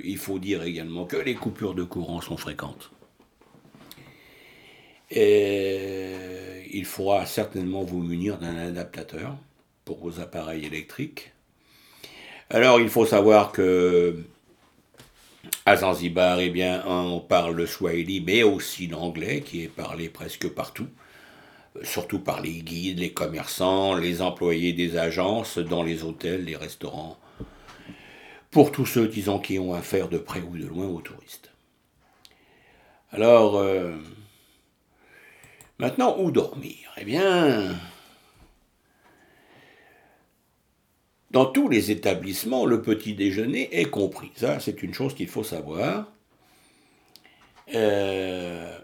il 0.05 0.19
faut 0.19 0.39
dire 0.39 0.65
également 0.65 1.07
que 1.07 1.17
les 1.17 1.35
coupures 1.35 1.75
de 1.75 1.85
courant 1.85 2.21
sont 2.21 2.37
fréquentes. 2.37 2.91
Et 5.11 6.69
il 6.73 6.85
faudra 6.85 7.25
certainement 7.27 7.83
vous 7.83 8.03
munir 8.03 8.39
d'un 8.39 8.57
adaptateur 8.57 9.37
pour 9.85 9.99
vos 9.99 10.21
appareils 10.21 10.67
électriques. 10.67 11.33
Alors 12.51 12.81
il 12.81 12.89
faut 12.89 13.07
savoir 13.07 13.53
que 13.53 14.23
à 15.65 15.77
Zanzibar, 15.77 16.41
eh 16.41 16.51
bien, 16.51 16.83
on 16.87 17.21
parle 17.21 17.55
le 17.55 17.67
swahili, 17.67 18.21
mais 18.21 18.43
aussi 18.43 18.87
l'anglais 18.87 19.43
qui 19.43 19.63
est 19.63 19.69
parlé 19.69 20.09
presque 20.09 20.49
partout, 20.49 20.89
surtout 21.83 22.19
par 22.19 22.41
les 22.41 22.63
guides, 22.63 23.01
les 23.01 23.13
commerçants, 23.13 23.95
les 23.95 24.23
employés 24.23 24.73
des 24.73 24.97
agences, 24.97 25.59
dans 25.59 25.83
les 25.83 26.05
hôtels, 26.05 26.45
les 26.45 26.57
restaurants, 26.57 27.19
pour 28.51 28.73
tous 28.73 28.87
ceux, 28.87 29.09
qui 29.09 29.59
ont 29.59 29.75
affaire 29.75 30.09
de 30.09 30.19
près 30.19 30.41
ou 30.41 30.57
de 30.57 30.67
loin 30.67 30.87
aux 30.87 31.01
touristes. 31.01 31.51
Alors, 33.13 33.57
euh, 33.57 33.97
Maintenant, 35.79 36.17
où 36.19 36.31
dormir? 36.33 36.93
Eh 36.97 37.05
bien, 37.05 37.79
dans 41.31 41.47
tous 41.47 41.69
les 41.69 41.91
établissements, 41.91 42.67
le 42.67 42.83
petit 42.83 43.15
déjeuner 43.15 43.69
est 43.79 43.91
compris. 43.91 44.33
Ça, 44.35 44.59
c'est 44.59 44.83
une 44.83 44.93
chose 44.95 45.15
qu'il 45.15 45.29
faut 45.29 45.45
savoir. 45.45 46.11
Euh, 47.75 48.79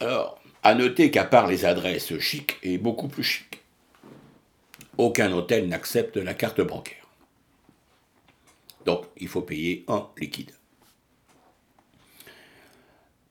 alors, 0.00 0.38
à 0.62 0.74
noter 0.74 1.10
qu'à 1.10 1.24
part 1.24 1.46
les 1.46 1.64
adresses 1.64 2.18
chic 2.18 2.56
et 2.62 2.78
beaucoup 2.78 3.08
plus 3.08 3.22
chic, 3.22 3.62
aucun 4.98 5.32
hôtel 5.32 5.68
n'accepte 5.68 6.16
la 6.16 6.34
carte 6.34 6.60
bancaire. 6.60 7.06
Donc, 8.84 9.06
il 9.16 9.28
faut 9.28 9.42
payer 9.42 9.84
en 9.86 10.10
liquide 10.18 10.55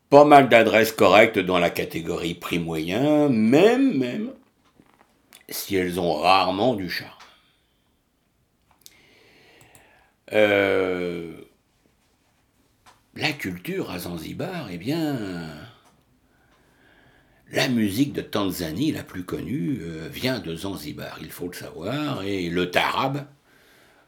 pas 0.09 0.25
mal 0.25 0.49
d'adresses 0.49 0.91
correctes 0.91 1.39
dans 1.39 1.59
la 1.59 1.69
catégorie 1.69 2.35
prix 2.35 2.59
moyen, 2.59 3.29
même, 3.29 3.97
même 3.97 4.31
si 5.49 5.75
elles 5.75 5.99
ont 5.99 6.13
rarement 6.13 6.75
du 6.75 6.89
charme. 6.89 7.11
Euh, 10.33 11.33
la 13.15 13.31
culture 13.31 13.91
à 13.91 13.99
Zanzibar, 13.99 14.69
eh 14.71 14.77
bien, 14.77 15.49
la 17.51 17.67
musique 17.67 18.13
de 18.13 18.21
Tanzanie 18.21 18.91
la 18.91 19.03
plus 19.03 19.23
connue 19.23 19.79
euh, 19.81 20.07
vient 20.09 20.39
de 20.39 20.55
Zanzibar, 20.55 21.19
il 21.21 21.31
faut 21.31 21.47
le 21.47 21.53
savoir, 21.53 22.23
et 22.23 22.49
le 22.49 22.71
tarab, 22.71 23.25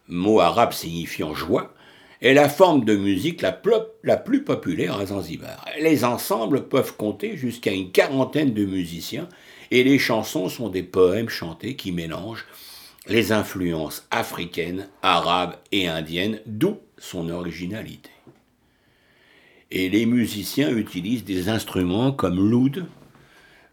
mot 0.07 0.39
arabe 0.39 0.73
signifiant 0.73 1.33
joie, 1.33 1.73
est 2.21 2.33
la 2.33 2.49
forme 2.49 2.83
de 2.83 2.95
musique 2.95 3.41
la, 3.41 4.17
plus 4.17 4.43
populaire 4.43 4.97
à 4.97 5.07
Zanzibar. 5.07 5.65
Les 5.79 6.03
ensembles 6.03 6.67
peuvent 6.67 6.95
compter 6.95 7.37
jusqu'à 7.37 7.71
une 7.71 7.91
quarantaine 7.91 8.53
de 8.53 8.65
musiciens 8.65 9.29
et 9.71 9.83
les 9.83 9.99
chansons 9.99 10.49
sont 10.49 10.69
des 10.69 10.83
poèmes 10.83 11.29
chantés 11.29 11.75
qui 11.75 11.91
mélangent 11.91 12.45
les 13.07 13.31
influences 13.31 14.05
africaines, 14.11 14.87
arabes 15.01 15.55
et 15.71 15.87
indiennes, 15.87 16.41
d'où 16.45 16.79
son 16.97 17.29
originalité. 17.29 18.09
Et 19.71 19.89
les 19.89 20.05
musiciens 20.05 20.69
utilisent 20.69 21.25
des 21.25 21.49
instruments 21.49 22.11
comme 22.11 22.49
l'oud, 22.49 22.85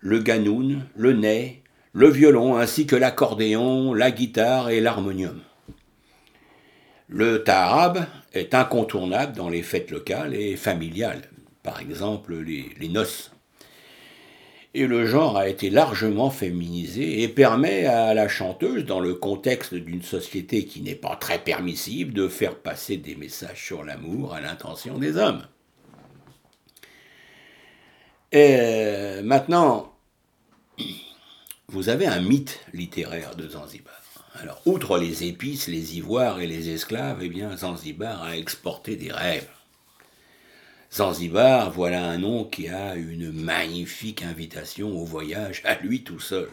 le 0.00 0.18
ganoun, 0.18 0.84
le 0.96 1.12
ney, 1.12 1.62
le 1.92 2.08
violon 2.08 2.56
ainsi 2.56 2.86
que 2.86 2.96
l'accordéon, 2.96 3.94
la 3.94 4.10
guitare 4.10 4.70
et 4.70 4.80
l'harmonium. 4.80 5.40
Le 7.14 7.44
tarab 7.44 8.06
est 8.32 8.54
incontournable 8.54 9.36
dans 9.36 9.48
les 9.48 9.62
fêtes 9.62 9.92
locales 9.92 10.34
et 10.34 10.56
familiales, 10.56 11.30
par 11.62 11.80
exemple 11.80 12.34
les, 12.34 12.88
noces. 12.88 13.30
Et 14.74 14.88
le 14.88 15.06
genre 15.06 15.36
a 15.36 15.48
été 15.48 15.70
largement 15.70 16.30
féminisé 16.30 17.22
et 17.22 17.28
permet 17.28 17.86
à 17.86 18.14
la 18.14 18.26
chanteuse, 18.26 18.84
dans 18.84 18.98
le 18.98 19.14
contexte 19.14 19.74
d'une 19.74 20.02
société 20.02 20.64
qui 20.64 20.80
n'est 20.80 20.96
pas 20.96 21.14
très 21.14 21.38
permissive, 21.38 22.12
de 22.12 22.26
faire 22.26 22.56
passer 22.56 22.96
des 22.96 23.14
messages 23.14 23.64
sur 23.64 23.84
l'amour 23.84 24.34
à 24.34 24.40
l'intention 24.40 24.98
des 24.98 25.16
hommes. 25.16 25.46
Et 28.32 29.22
maintenant, 29.22 29.94
vous 31.68 31.88
avez 31.88 32.08
un 32.08 32.20
mythe 32.20 32.58
littéraire 32.72 33.36
de 33.36 33.50
Zanzibar. 33.50 34.03
Alors, 34.36 34.60
outre 34.66 34.98
les 34.98 35.24
épices, 35.24 35.68
les 35.68 35.96
ivoires 35.96 36.40
et 36.40 36.48
les 36.48 36.70
esclaves, 36.70 37.20
eh 37.22 37.28
bien, 37.28 37.56
Zanzibar 37.56 38.24
a 38.24 38.36
exporté 38.36 38.96
des 38.96 39.12
rêves. 39.12 39.48
Zanzibar, 40.92 41.70
voilà 41.70 42.04
un 42.08 42.18
nom 42.18 42.44
qui 42.44 42.68
a 42.68 42.96
une 42.96 43.30
magnifique 43.30 44.24
invitation 44.24 44.90
au 44.90 45.04
voyage 45.04 45.62
à 45.64 45.76
lui 45.76 46.02
tout 46.02 46.18
seul. 46.18 46.48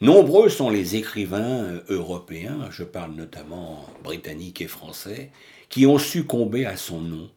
Nombreux 0.00 0.48
sont 0.48 0.70
les 0.70 0.94
écrivains 0.94 1.64
euh, 1.64 1.80
européens, 1.88 2.68
je 2.70 2.84
parle 2.84 3.14
notamment 3.14 3.84
britanniques 4.04 4.60
et 4.60 4.68
français, 4.68 5.30
qui 5.68 5.86
ont 5.86 5.98
succombé 5.98 6.66
à 6.66 6.76
son 6.76 7.00
nom, 7.00 7.30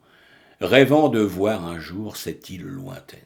rêvant 0.61 1.09
de 1.09 1.19
voir 1.19 1.65
un 1.65 1.79
jour 1.79 2.17
cette 2.17 2.51
île 2.51 2.63
lointaine. 2.63 3.19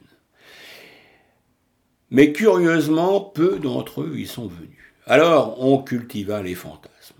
Mais 2.10 2.32
curieusement, 2.32 3.20
peu 3.20 3.58
d'entre 3.58 4.02
eux 4.02 4.18
y 4.18 4.26
sont 4.26 4.46
venus. 4.46 4.79
Alors 5.10 5.60
on 5.60 5.82
cultiva 5.82 6.40
les 6.40 6.54
fantasmes. 6.54 7.16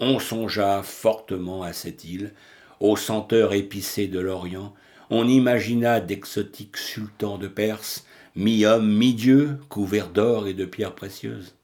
On 0.00 0.18
songea 0.18 0.82
fortement 0.82 1.64
à 1.64 1.74
cette 1.74 2.02
île, 2.04 2.32
aux 2.80 2.96
senteurs 2.96 3.52
épicées 3.52 4.08
de 4.08 4.18
l'Orient. 4.18 4.72
On 5.10 5.28
imagina 5.28 6.00
d'exotiques 6.00 6.78
sultans 6.78 7.36
de 7.36 7.46
Perse, 7.46 8.06
mi-hommes, 8.36 8.90
mi-dieux, 8.90 9.58
couverts 9.68 10.08
d'or 10.08 10.46
et 10.46 10.54
de 10.54 10.64
pierres 10.64 10.94
précieuses. 10.94 11.54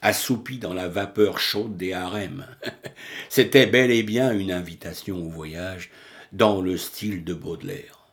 Assoupis 0.00 0.58
dans 0.58 0.74
la 0.74 0.86
vapeur 0.86 1.40
chaude 1.40 1.76
des 1.76 1.92
harems. 1.92 2.46
C'était 3.28 3.66
bel 3.66 3.90
et 3.90 4.04
bien 4.04 4.30
une 4.30 4.52
invitation 4.52 5.16
au 5.16 5.28
voyage 5.28 5.90
dans 6.32 6.60
le 6.60 6.76
style 6.76 7.24
de 7.24 7.34
Baudelaire. 7.34 8.03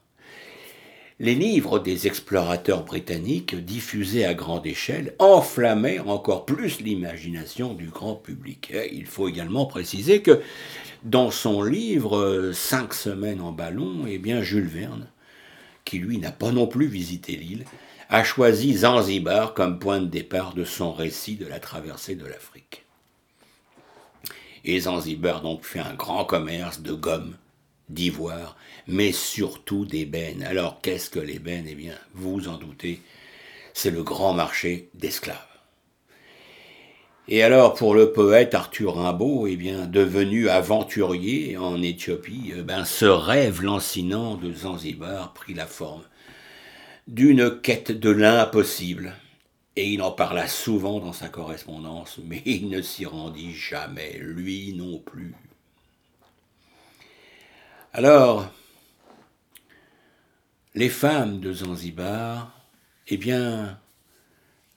Les 1.23 1.35
livres 1.35 1.77
des 1.77 2.07
explorateurs 2.07 2.83
britanniques, 2.83 3.53
diffusés 3.53 4.25
à 4.25 4.33
grande 4.33 4.65
échelle, 4.65 5.13
enflammaient 5.19 5.99
encore 5.99 6.47
plus 6.47 6.81
l'imagination 6.81 7.75
du 7.75 7.89
grand 7.89 8.15
public. 8.15 8.73
il 8.91 9.05
faut 9.05 9.27
également 9.29 9.67
préciser 9.67 10.23
que 10.23 10.41
dans 11.03 11.29
son 11.29 11.61
livre 11.61 12.49
Cinq 12.55 12.95
semaines 12.95 13.39
en 13.39 13.51
ballon, 13.51 14.05
eh 14.07 14.17
bien 14.17 14.41
Jules 14.41 14.65
Verne, 14.67 15.05
qui 15.85 15.99
lui 15.99 16.17
n'a 16.17 16.31
pas 16.31 16.51
non 16.51 16.65
plus 16.65 16.87
visité 16.87 17.35
l'île, 17.35 17.65
a 18.09 18.23
choisi 18.23 18.77
Zanzibar 18.77 19.53
comme 19.53 19.77
point 19.77 20.01
de 20.01 20.07
départ 20.07 20.55
de 20.55 20.63
son 20.63 20.91
récit 20.91 21.35
de 21.35 21.45
la 21.45 21.59
traversée 21.59 22.15
de 22.15 22.25
l'Afrique. 22.25 22.83
Et 24.65 24.79
Zanzibar 24.79 25.43
donc 25.43 25.65
fait 25.65 25.81
un 25.81 25.93
grand 25.93 26.25
commerce 26.25 26.81
de 26.81 26.93
gomme, 26.93 27.35
d'ivoire, 27.93 28.57
mais 28.87 29.11
surtout 29.11 29.85
d'ébène. 29.85 30.43
Alors 30.43 30.81
qu'est-ce 30.81 31.09
que 31.09 31.19
l'ébène 31.19 31.65
Eh 31.67 31.75
bien, 31.75 31.95
vous 32.13 32.47
en 32.47 32.57
doutez, 32.57 33.01
c'est 33.73 33.91
le 33.91 34.03
grand 34.03 34.33
marché 34.33 34.89
d'esclaves. 34.93 35.37
Et 37.27 37.43
alors, 37.43 37.75
pour 37.75 37.93
le 37.93 38.11
poète 38.11 38.55
Arthur 38.55 38.95
Rimbaud, 38.95 39.47
eh 39.47 39.55
bien, 39.55 39.85
devenu 39.85 40.49
aventurier 40.49 41.55
en 41.55 41.81
Éthiopie, 41.81 42.51
eh 42.57 42.61
ben, 42.61 42.83
ce 42.83 43.05
rêve 43.05 43.61
lancinant 43.61 44.35
de 44.35 44.51
Zanzibar 44.51 45.31
prit 45.33 45.53
la 45.53 45.67
forme 45.67 46.03
d'une 47.07 47.61
quête 47.61 47.91
de 47.91 48.09
l'impossible. 48.09 49.15
Et 49.75 49.87
il 49.87 50.01
en 50.01 50.11
parla 50.11 50.47
souvent 50.47 50.99
dans 50.99 51.13
sa 51.13 51.29
correspondance, 51.29 52.19
mais 52.25 52.41
il 52.45 52.69
ne 52.69 52.81
s'y 52.81 53.05
rendit 53.05 53.53
jamais, 53.53 54.17
lui 54.19 54.73
non 54.73 54.99
plus. 54.99 55.33
Alors, 57.93 58.49
les 60.75 60.87
femmes 60.87 61.41
de 61.41 61.51
Zanzibar, 61.51 62.57
eh 63.09 63.17
bien, 63.17 63.77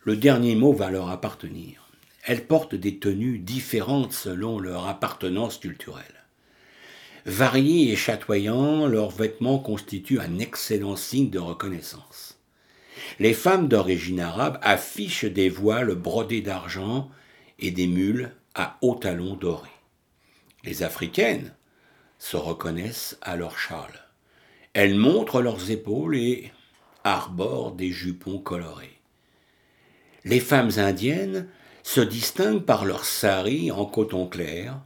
le 0.00 0.16
dernier 0.16 0.56
mot 0.56 0.72
va 0.72 0.90
leur 0.90 1.10
appartenir. 1.10 1.88
Elles 2.24 2.44
portent 2.44 2.74
des 2.74 2.98
tenues 2.98 3.38
différentes 3.38 4.12
selon 4.12 4.58
leur 4.58 4.88
appartenance 4.88 5.58
culturelle. 5.58 6.24
Variés 7.24 7.92
et 7.92 7.96
chatoyants, 7.96 8.88
leurs 8.88 9.10
vêtements 9.10 9.60
constituent 9.60 10.18
un 10.18 10.40
excellent 10.40 10.96
signe 10.96 11.30
de 11.30 11.38
reconnaissance. 11.38 12.40
Les 13.20 13.32
femmes 13.32 13.68
d'origine 13.68 14.18
arabe 14.18 14.58
affichent 14.60 15.24
des 15.24 15.50
voiles 15.50 15.94
brodés 15.94 16.42
d'argent 16.42 17.08
et 17.60 17.70
des 17.70 17.86
mules 17.86 18.32
à 18.56 18.76
hauts 18.80 18.96
talons 18.96 19.36
dorés. 19.36 19.68
Les 20.64 20.82
africaines 20.82 21.54
se 22.24 22.38
reconnaissent 22.38 23.18
à 23.20 23.36
leurs 23.36 23.58
châles. 23.58 24.08
Elles 24.72 24.94
montrent 24.94 25.42
leurs 25.42 25.70
épaules 25.70 26.16
et 26.16 26.52
arborent 27.04 27.72
des 27.72 27.90
jupons 27.90 28.38
colorés. 28.38 28.98
Les 30.24 30.40
femmes 30.40 30.70
indiennes 30.78 31.46
se 31.82 32.00
distinguent 32.00 32.64
par 32.64 32.86
leurs 32.86 33.04
saris 33.04 33.70
en 33.70 33.84
coton 33.84 34.26
clair, 34.26 34.80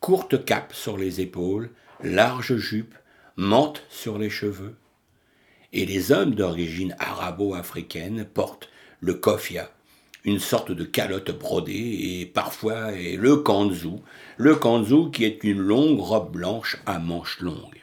courte 0.00 0.44
cape 0.44 0.74
sur 0.74 0.98
les 0.98 1.22
épaules, 1.22 1.70
large 2.02 2.56
jupe, 2.56 2.94
mante 3.36 3.82
sur 3.88 4.18
les 4.18 4.28
cheveux. 4.28 4.76
Et 5.72 5.86
les 5.86 6.12
hommes 6.12 6.34
d'origine 6.34 6.94
arabo-africaine 6.98 8.26
portent 8.26 8.68
le 9.00 9.14
kofia, 9.14 9.70
une 10.24 10.38
sorte 10.40 10.72
de 10.72 10.84
calotte 10.84 11.30
brodée, 11.30 12.20
et 12.20 12.26
parfois 12.26 12.90
le 12.92 13.36
kanzu, 13.36 14.00
le 14.36 14.56
kanzu 14.56 15.10
qui 15.12 15.24
est 15.24 15.42
une 15.44 15.60
longue 15.60 16.00
robe 16.00 16.32
blanche 16.32 16.76
à 16.86 16.98
manches 16.98 17.40
longues. 17.40 17.82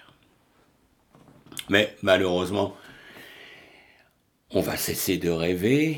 Mais 1.69 1.95
malheureusement, 2.01 2.75
on 4.51 4.61
va 4.61 4.77
cesser 4.77 5.17
de 5.17 5.29
rêver, 5.29 5.97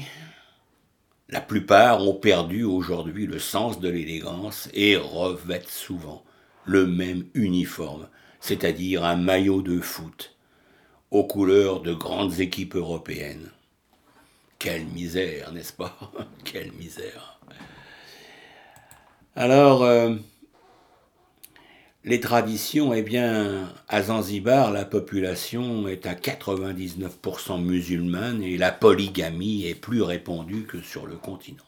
la 1.29 1.41
plupart 1.41 2.01
ont 2.07 2.13
perdu 2.13 2.63
aujourd'hui 2.63 3.27
le 3.27 3.39
sens 3.39 3.81
de 3.81 3.89
l'élégance 3.89 4.69
et 4.73 4.95
revêtent 4.95 5.67
souvent 5.67 6.23
le 6.63 6.87
même 6.87 7.25
uniforme, 7.33 8.07
c'est-à-dire 8.39 9.03
un 9.03 9.17
maillot 9.17 9.61
de 9.61 9.81
foot, 9.81 10.37
aux 11.11 11.25
couleurs 11.25 11.81
de 11.81 11.93
grandes 11.93 12.39
équipes 12.39 12.75
européennes. 12.75 13.49
Quelle 14.59 14.85
misère, 14.85 15.51
n'est-ce 15.51 15.73
pas? 15.73 15.97
Quelle 16.43 16.71
misère. 16.73 17.39
Alors, 19.35 19.83
euh, 19.83 20.15
les 22.03 22.19
traditions, 22.19 22.93
eh 22.93 23.03
bien, 23.03 23.71
à 23.87 24.01
Zanzibar, 24.01 24.71
la 24.71 24.85
population 24.85 25.87
est 25.87 26.05
à 26.05 26.15
99% 26.15 27.61
musulmane 27.61 28.41
et 28.41 28.57
la 28.57 28.71
polygamie 28.71 29.65
est 29.65 29.75
plus 29.75 30.01
répandue 30.01 30.63
que 30.63 30.81
sur 30.81 31.05
le 31.05 31.17
continent. 31.17 31.63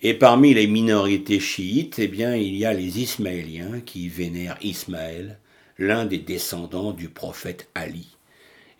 Et 0.00 0.14
parmi 0.14 0.54
les 0.54 0.66
minorités 0.66 1.40
chiites, 1.40 1.98
eh 1.98 2.08
bien, 2.08 2.34
il 2.34 2.56
y 2.56 2.64
a 2.64 2.72
les 2.72 3.00
Ismaéliens 3.00 3.80
qui 3.80 4.08
vénèrent 4.08 4.56
Ismaël, 4.62 5.40
l'un 5.76 6.06
des 6.06 6.18
descendants 6.18 6.92
du 6.92 7.10
prophète 7.10 7.68
Ali, 7.74 8.16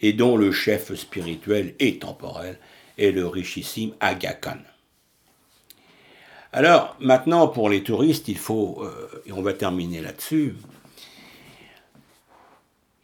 et 0.00 0.12
dont 0.12 0.36
le 0.36 0.52
chef 0.52 0.94
spirituel 0.94 1.74
et 1.78 1.98
temporel 1.98 2.58
est 2.98 3.12
le 3.12 3.26
richissime 3.26 3.92
Aga 4.00 4.34
Khan. 4.34 4.58
Alors, 6.52 6.96
maintenant, 7.00 7.46
pour 7.46 7.68
les 7.68 7.82
touristes, 7.82 8.28
il 8.28 8.38
faut, 8.38 8.82
euh, 8.82 9.22
et 9.26 9.32
on 9.32 9.42
va 9.42 9.52
terminer 9.52 10.00
là-dessus, 10.00 10.54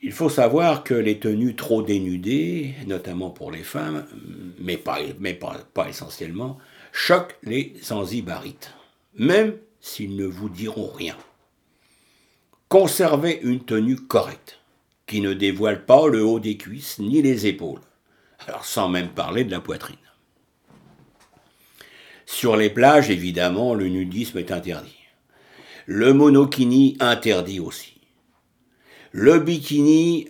il 0.02 0.12
faut 0.12 0.28
savoir 0.28 0.84
que 0.84 0.94
les 0.94 1.18
tenues 1.18 1.54
trop 1.54 1.82
dénudées, 1.82 2.74
notamment 2.86 3.30
pour 3.30 3.50
les 3.50 3.62
femmes, 3.62 4.06
mais 4.58 4.76
pas, 4.76 4.98
pas 5.74 5.88
essentiellement, 5.88 6.58
choquent 6.92 7.36
les 7.42 7.74
Zanzibarites, 7.82 8.72
même 9.14 9.56
s'ils 9.80 10.16
ne 10.16 10.26
vous 10.26 10.48
diront 10.48 10.90
rien. 10.90 11.16
Conservez 12.68 13.40
une 13.42 13.64
tenue 13.64 13.96
correcte, 13.96 14.58
qui 15.06 15.20
ne 15.20 15.32
dévoile 15.32 15.84
pas 15.84 16.08
le 16.08 16.24
haut 16.24 16.40
des 16.40 16.56
cuisses 16.56 16.98
ni 16.98 17.22
les 17.22 17.46
épaules, 17.46 17.80
alors 18.46 18.64
sans 18.64 18.88
même 18.88 19.10
parler 19.10 19.44
de 19.44 19.50
la 19.50 19.60
poitrine. 19.60 19.96
Sur 22.26 22.56
les 22.56 22.70
plages, 22.70 23.08
évidemment, 23.08 23.74
le 23.74 23.88
nudisme 23.88 24.38
est 24.38 24.50
interdit. 24.50 24.98
Le 25.86 26.12
monokini 26.12 26.96
interdit 26.98 27.60
aussi. 27.60 28.00
Le 29.12 29.38
bikini 29.38 30.28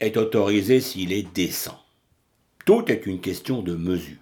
est 0.00 0.16
autorisé 0.16 0.80
s'il 0.80 1.12
est 1.12 1.32
décent. 1.32 1.80
Tout 2.64 2.90
est 2.90 3.06
une 3.06 3.20
question 3.20 3.62
de 3.62 3.74
mesure. 3.74 4.16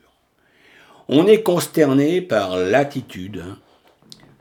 On 1.09 1.27
est 1.27 1.43
consterné 1.43 2.21
par 2.21 2.59
l'attitude 2.59 3.43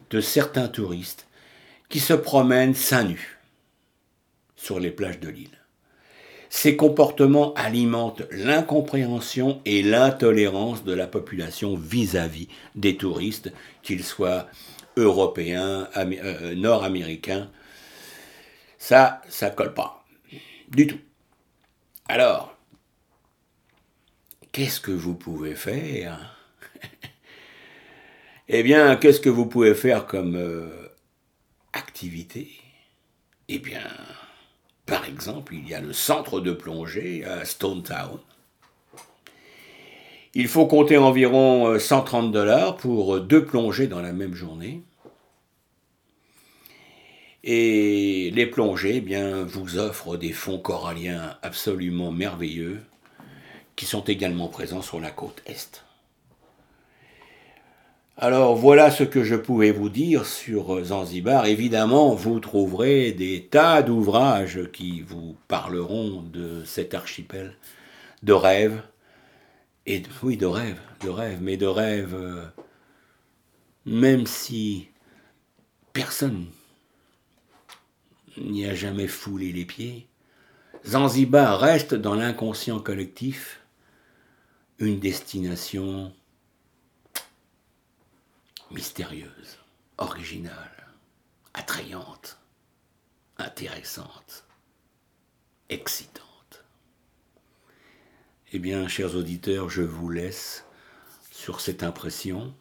de 0.09 0.21
certains 0.21 0.67
touristes 0.67 1.27
qui 1.87 2.01
se 2.01 2.13
promènent 2.13 2.75
seins 2.75 3.05
nus 3.05 3.39
sur 4.63 4.79
les 4.79 4.91
plages 4.91 5.19
de 5.19 5.27
l'île. 5.27 5.59
Ces 6.49 6.77
comportements 6.77 7.53
alimentent 7.55 8.23
l'incompréhension 8.31 9.61
et 9.65 9.83
l'intolérance 9.83 10.85
de 10.85 10.93
la 10.93 11.05
population 11.05 11.75
vis-à-vis 11.75 12.47
des 12.75 12.95
touristes, 12.95 13.51
qu'ils 13.81 14.05
soient 14.05 14.47
européens, 14.95 15.89
euh, 15.97 16.55
nord-américains. 16.55 17.49
Ça, 18.77 19.21
ça 19.27 19.49
colle 19.49 19.73
pas. 19.73 20.05
Du 20.69 20.87
tout. 20.87 20.99
Alors, 22.07 22.55
qu'est-ce 24.53 24.79
que 24.79 24.91
vous 24.91 25.15
pouvez 25.15 25.55
faire? 25.55 26.37
Eh 28.49 28.61
bien, 28.61 28.97
qu'est-ce 28.97 29.21
que 29.21 29.29
vous 29.29 29.45
pouvez 29.45 29.73
faire 29.73 30.05
comme 30.05 30.35
euh, 30.35 30.67
activité? 31.71 32.51
Eh 33.47 33.57
bien, 33.57 33.87
par 34.93 35.05
exemple, 35.05 35.55
il 35.55 35.67
y 35.67 35.73
a 35.73 35.81
le 35.81 35.91
centre 35.91 36.39
de 36.39 36.51
plongée 36.51 37.25
à 37.25 37.45
Stone 37.45 37.81
Town. 37.81 38.19
Il 40.35 40.47
faut 40.47 40.67
compter 40.67 40.97
environ 40.97 41.79
130 41.79 42.25
euh, 42.25 42.31
dollars 42.31 42.77
pour 42.77 43.15
euh, 43.15 43.19
deux 43.19 43.43
plongées 43.43 43.87
dans 43.87 44.01
la 44.03 44.13
même 44.13 44.35
journée. 44.35 44.83
Et 47.43 48.29
les 48.35 48.45
plongées, 48.45 49.03
eh 49.09 49.43
vous 49.45 49.79
offrent 49.79 50.15
des 50.15 50.31
fonds 50.31 50.59
coralliens 50.59 51.37
absolument 51.41 52.11
merveilleux 52.11 52.79
qui 53.75 53.87
sont 53.87 54.03
également 54.03 54.47
présents 54.47 54.83
sur 54.83 54.99
la 54.99 55.09
côte 55.09 55.41
Est. 55.47 55.83
Alors 58.15 58.55
voilà 58.55 58.91
ce 58.91 59.03
que 59.03 59.23
je 59.23 59.35
pouvais 59.35 59.71
vous 59.71 59.89
dire 59.89 60.27
sur 60.27 60.83
Zanzibar. 60.83 61.47
Évidemment, 61.47 62.13
vous 62.13 62.39
trouverez 62.39 63.11
des 63.11 63.47
tas 63.47 63.81
d'ouvrages 63.81 64.69
qui 64.71 65.01
vous 65.01 65.35
parleront 65.47 66.21
de 66.21 66.63
cet 66.63 66.93
archipel 66.93 67.55
de 68.21 68.33
rêves. 68.33 68.83
Et 69.87 70.03
oui, 70.21 70.37
de 70.37 70.45
rêves, 70.45 70.79
de 71.01 71.09
rêves, 71.09 71.39
mais 71.41 71.57
de 71.57 71.65
rêves, 71.65 72.13
euh, 72.13 72.45
même 73.87 74.27
si 74.27 74.89
personne 75.91 76.45
n'y 78.37 78.67
a 78.67 78.75
jamais 78.75 79.07
foulé 79.07 79.51
les 79.51 79.65
pieds, 79.65 80.07
Zanzibar 80.85 81.59
reste 81.59 81.95
dans 81.95 82.13
l'inconscient 82.13 82.79
collectif 82.79 83.59
une 84.77 84.99
destination 84.99 86.13
mystérieuse, 88.73 89.59
originale, 89.97 90.87
attrayante, 91.53 92.39
intéressante, 93.37 94.45
excitante. 95.69 96.63
Eh 98.51 98.59
bien, 98.59 98.87
chers 98.87 99.15
auditeurs, 99.15 99.69
je 99.69 99.81
vous 99.81 100.09
laisse 100.09 100.65
sur 101.31 101.61
cette 101.61 101.83
impression. 101.83 102.53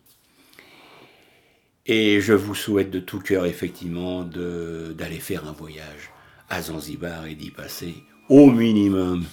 Et 1.85 2.20
je 2.20 2.33
vous 2.33 2.55
souhaite 2.55 2.90
de 2.90 3.01
tout 3.01 3.18
cœur, 3.18 3.44
effectivement, 3.44 4.22
d'aller 4.22 5.18
faire 5.18 5.48
un 5.48 5.53
voyage 5.53 6.11
à 6.48 6.62
Zanzibar 6.62 7.27
et 7.27 7.35
d'y 7.35 7.51
passer 7.51 8.05
au 8.29 8.51
minimum 8.51 9.25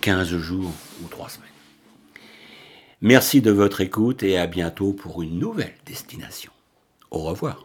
15 0.00 0.36
jours 0.38 0.72
ou 1.02 1.08
3 1.08 1.28
semaines. 1.28 1.57
Merci 3.00 3.40
de 3.40 3.52
votre 3.52 3.80
écoute 3.80 4.24
et 4.24 4.36
à 4.38 4.48
bientôt 4.48 4.92
pour 4.92 5.22
une 5.22 5.38
nouvelle 5.38 5.74
destination. 5.86 6.50
Au 7.12 7.20
revoir. 7.20 7.64